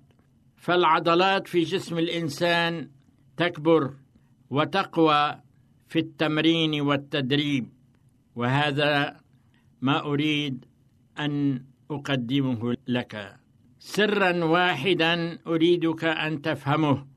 فالعضلات 0.56 1.48
في 1.48 1.62
جسم 1.64 1.98
الإنسان 1.98 2.90
تكبر 3.38 3.94
وتقوى 4.50 5.42
في 5.88 6.00
التمرين 6.00 6.82
والتدريب 6.82 7.70
وهذا 8.36 9.18
ما 9.82 10.00
أريد 10.00 10.66
أن 11.20 11.64
أقدمه 11.92 12.76
لك. 12.88 13.36
سرا 13.80 14.44
واحدا 14.44 15.40
أريدك 15.48 16.04
أن 16.04 16.42
تفهمه 16.42 17.08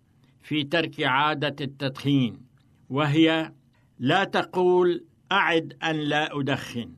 في 0.43 0.65
ترك 0.65 1.03
عادة 1.03 1.65
التدخين 1.65 2.41
وهي 2.89 3.53
لا 3.99 4.25
تقول 4.25 5.05
أعد 5.33 5.77
أن 5.83 5.97
لا 5.97 6.41
أدخن. 6.41 6.93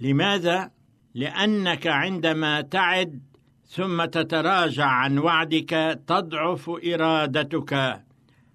لماذا؟ 0.00 0.70
لأنك 1.14 1.86
عندما 1.86 2.60
تعد 2.60 3.22
ثم 3.66 4.04
تتراجع 4.04 4.86
عن 4.86 5.18
وعدك 5.18 6.00
تضعف 6.06 6.70
إرادتك 6.70 8.02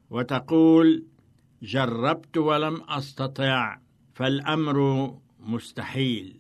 وتقول 0.10 1.04
جربت 1.62 2.38
ولم 2.38 2.82
أستطع 2.90 3.80
فالأمر 4.14 5.10
مستحيل. 5.40 6.40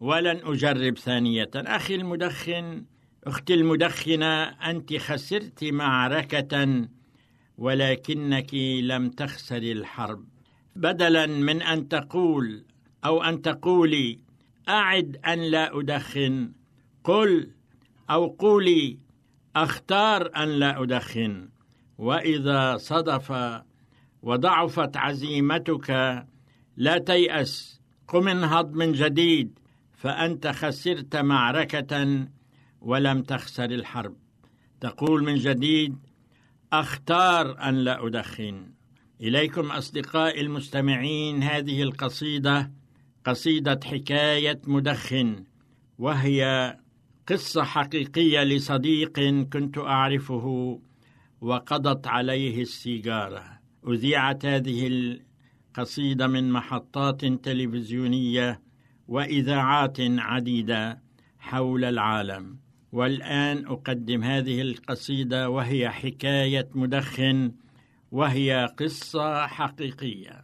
ولن 0.00 0.40
أجرب 0.44 0.98
ثانية. 0.98 1.50
أخي 1.54 1.94
المدخن 1.94 2.84
أختي 3.24 3.54
المدخنة 3.54 4.42
أنت 4.42 4.96
خسرت 4.96 5.64
معركة 5.64 6.88
ولكنك 7.58 8.54
لم 8.82 9.10
تخسري 9.10 9.72
الحرب. 9.72 10.24
بدلا 10.76 11.26
من 11.26 11.62
أن 11.62 11.88
تقول 11.88 12.64
أو 13.04 13.22
أن 13.22 13.42
تقولي 13.42 14.18
أعد 14.68 15.20
أن 15.26 15.38
لا 15.38 15.78
أدخن. 15.78 16.52
قل 17.04 17.50
أو 18.10 18.26
قولي 18.26 18.98
أختار 19.56 20.30
أن 20.36 20.48
لا 20.48 20.82
أدخن. 20.82 21.48
وإذا 21.98 22.76
صدف 22.76 23.32
وضعفت 24.22 24.96
عزيمتك 24.96 25.90
لا 26.76 26.98
تيأس. 26.98 27.80
قم 28.08 28.28
انهض 28.28 28.72
من 28.74 28.92
جديد. 28.92 29.58
فأنت 29.92 30.46
خسرت 30.46 31.16
معركة 31.16 32.26
ولم 32.80 33.22
تخسر 33.22 33.64
الحرب. 33.64 34.16
تقول 34.80 35.24
من 35.24 35.34
جديد 35.34 35.96
أختار 36.72 37.68
أن 37.68 37.74
لا 37.74 38.06
أدخن. 38.06 38.72
إليكم 39.20 39.70
أصدقائي 39.70 40.40
المستمعين 40.40 41.42
هذه 41.42 41.82
القصيدة 41.82 42.72
قصيدة 43.24 43.80
حكاية 43.84 44.60
مدخن 44.66 45.44
وهي 45.98 46.76
قصة 47.26 47.62
حقيقية 47.62 48.44
لصديق 48.44 49.20
كنت 49.52 49.78
أعرفه 49.78 50.78
وقضت 51.40 52.06
عليه 52.06 52.62
السيجارة. 52.62 53.44
أذيعت 53.88 54.46
هذه 54.46 54.86
القصيدة 54.86 56.26
من 56.26 56.52
محطات 56.52 57.24
تلفزيونية 57.24 58.62
وإذاعات 59.08 59.96
عديدة 60.00 61.02
حول 61.38 61.84
العالم. 61.84 62.58
والآن 62.92 63.66
أقدم 63.66 64.22
هذه 64.22 64.60
القصيدة 64.60 65.50
وهي 65.50 65.90
حكاية 65.90 66.68
مدخن 66.74 67.52
وهي 68.10 68.68
قصة 68.78 69.46
حقيقية. 69.46 70.41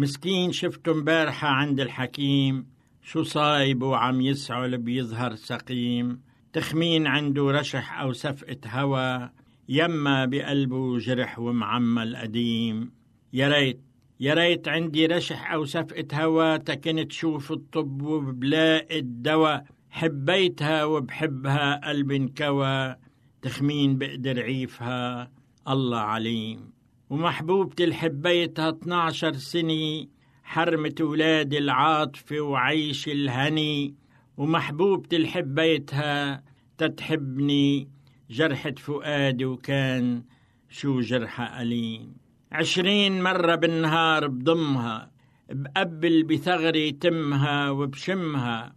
مسكين 0.00 0.52
شفته 0.52 0.92
امبارحه 0.92 1.48
عند 1.48 1.80
الحكيم 1.80 2.66
شو 3.02 3.22
صايب 3.22 3.82
وعم 3.82 4.20
يسعل 4.20 4.78
بيظهر 4.78 5.34
سقيم. 5.34 6.20
تخمين 6.52 7.06
عنده 7.06 7.50
رشح 7.50 8.00
أو 8.00 8.12
سفقه 8.12 8.58
هوا 8.66 9.28
يما 9.68 10.24
بقلبه 10.24 10.98
جرح 10.98 11.38
ومعمل 11.38 12.16
قديم 12.16 12.92
يا 13.32 13.48
ريت 13.48 13.80
يا 14.20 14.34
ريت 14.34 14.68
عندي 14.68 15.06
رشح 15.06 15.52
أو 15.52 15.64
سفقه 15.64 16.24
هوا 16.24 16.56
تكنت 16.56 17.12
شوف 17.12 17.52
الطب 17.52 18.02
وبلاقي 18.02 18.98
الدواء 18.98 19.64
حبيتها 19.90 20.84
وبحبها 20.84 21.88
قلب 21.88 22.10
انكوى. 22.12 22.96
تخمين 23.42 23.98
بقدر 23.98 24.42
عيفها 24.42 25.30
الله 25.68 25.98
عليم. 25.98 26.79
ومحبوبتي 27.10 27.84
اللي 27.84 27.94
حبيتها 27.94 28.68
12 28.70 29.32
سنة 29.32 30.06
حرمة 30.44 30.94
ولاد 31.00 31.54
العاطفة 31.54 32.40
وعيش 32.40 33.08
الهني. 33.08 33.94
ومحبوبتي 34.36 35.16
اللي 35.16 35.28
حبيتها 35.28 36.42
تتحبني 36.78 37.88
جرحة 38.30 38.74
فؤادي 38.76 39.44
وكان 39.44 40.22
شو 40.68 41.00
جرحة 41.00 41.62
أليم 41.62 42.14
عشرين 42.52 43.22
مرة 43.22 43.54
بالنهار 43.54 44.26
بضمها 44.26 45.10
بقبل 45.50 46.22
بثغري 46.22 46.92
تمها 46.92 47.70
وبشمها. 47.70 48.72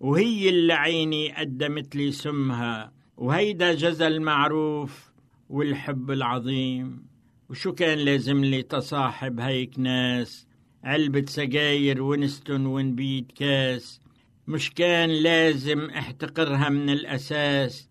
وهي 0.00 0.48
اللي 0.48 0.72
عيني 0.72 1.32
قدمت 1.32 1.96
لي 1.96 2.12
سمها. 2.12 2.92
وهيدا 3.16 3.74
جزى 3.74 4.06
المعروف 4.06 5.12
والحب 5.48 6.10
العظيم. 6.10 7.15
وشو 7.50 7.72
كان 7.72 7.98
لازم 7.98 8.44
لي 8.44 8.62
تصاحب 8.62 9.40
هيك 9.40 9.78
ناس؟ 9.78 10.46
علبة 10.84 11.24
سجاير 11.28 12.02
ونستن 12.02 12.66
ونبيد 12.66 13.32
كاس. 13.34 14.00
مش 14.46 14.74
كان 14.74 15.10
لازم 15.10 15.90
احتقرها 15.90 16.68
من 16.68 16.90
الأساس. 16.90 17.88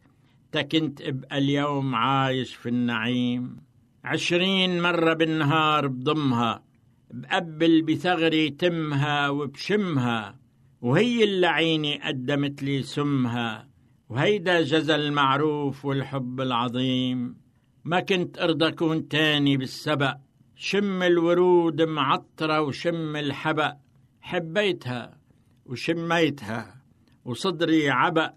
تكنت 0.52 1.02
أبقى 1.02 1.38
اليوم 1.38 1.96
عايش 1.96 2.56
في 2.56 2.70
النعيم. 2.70 3.58
عشرين 4.04 4.82
مرة 4.82 5.14
بالنهار 5.14 5.88
بضمها 5.88 6.64
بقبل 7.12 7.82
بثغري 7.82 8.50
تمها 8.50 9.30
وبشمها. 9.30 10.40
وهي 10.82 11.24
اللي 11.24 11.48
عيني 11.48 12.02
قدمت 12.02 12.64
لي 12.64 12.84
سمها. 12.84 13.70
وهيدا 14.10 14.62
جزى 14.62 14.96
المعروف 14.96 15.86
والحب 15.86 16.42
العظيم. 16.42 17.45
ما 17.86 18.00
كنت 18.00 18.40
أرضى 18.40 18.68
أكون 18.68 19.08
تاني 19.08 19.58
بالسبق 19.58 20.16
شم 20.56 21.04
الورود 21.04 21.82
معطرة 21.82 22.62
وشم 22.62 23.16
الحبق 23.16 23.74
حبيتها 24.22 25.18
وشميتها 25.66 26.82
وصدري 27.26 27.90
عبق 27.90 28.34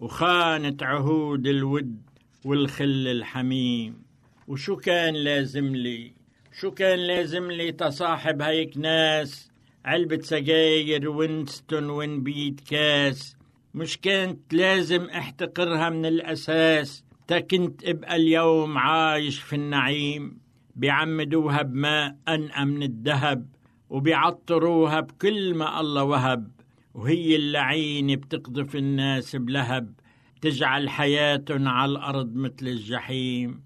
وخانت 0.00 0.82
عهود 0.82 1.46
الود 1.46 2.02
والخل 2.44 3.06
الحميم. 3.08 4.02
وشو 4.48 4.76
كان 4.76 5.14
لازم 5.14 5.76
لي؟ 5.76 6.12
شو 6.60 6.70
كان 6.70 6.98
لازم 6.98 7.50
لي 7.50 7.72
تصاحب 7.72 8.42
هيك 8.42 8.78
ناس؟ 8.78 9.50
علبة 9.84 10.20
سجاير 10.22 11.08
وينستون 11.08 11.90
ونبيت 11.90 12.60
كاس. 12.60 13.36
مش 13.74 13.98
كانت 13.98 14.54
لازم 14.54 15.04
احتقرها 15.04 15.90
من 15.90 16.06
الأساس. 16.06 17.04
تا 17.26 17.40
كنت 17.40 17.84
أبقى 17.84 18.16
اليوم 18.16 18.78
عايش 18.78 19.40
في 19.40 19.56
النعيم 19.56 20.38
بيعمدوها 20.76 21.62
بماء 21.62 22.16
أنقى 22.28 22.64
من 22.66 22.82
الذهب 22.82 23.46
وبيعطروها 23.90 25.00
بكل 25.00 25.54
ما 25.54 25.80
الله 25.80 26.04
وهب. 26.04 26.50
وهي 26.94 27.36
اللعين 27.36 28.16
بتقذف 28.16 28.76
الناس 28.76 29.36
بلهب 29.36 29.92
تجعل 30.40 30.88
حياتهم 30.88 31.68
على 31.68 31.92
الأرض 31.92 32.34
مثل 32.34 32.66
الجحيم. 32.68 33.62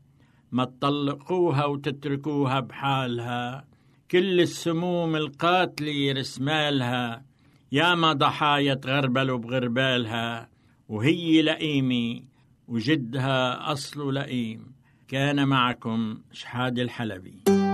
ما 0.52 0.64
تطلقوها 0.64 1.64
وتتركوها 1.64 2.60
بحالها 2.60 3.64
كل 4.10 4.40
السموم 4.40 5.16
القاتلة 5.16 6.12
رسمالها. 6.12 7.24
ياما 7.72 8.12
ضحايا 8.12 8.74
تغربلوا 8.74 9.38
بغربالها 9.38 10.48
وهي 10.88 11.42
لئيمة 11.42 12.20
وجدها 12.68 13.72
أصل 13.72 14.14
لئيم. 14.14 14.72
كان 15.08 15.48
معكم 15.48 16.18
شحاد 16.32 16.78
الحلبي. 16.78 17.65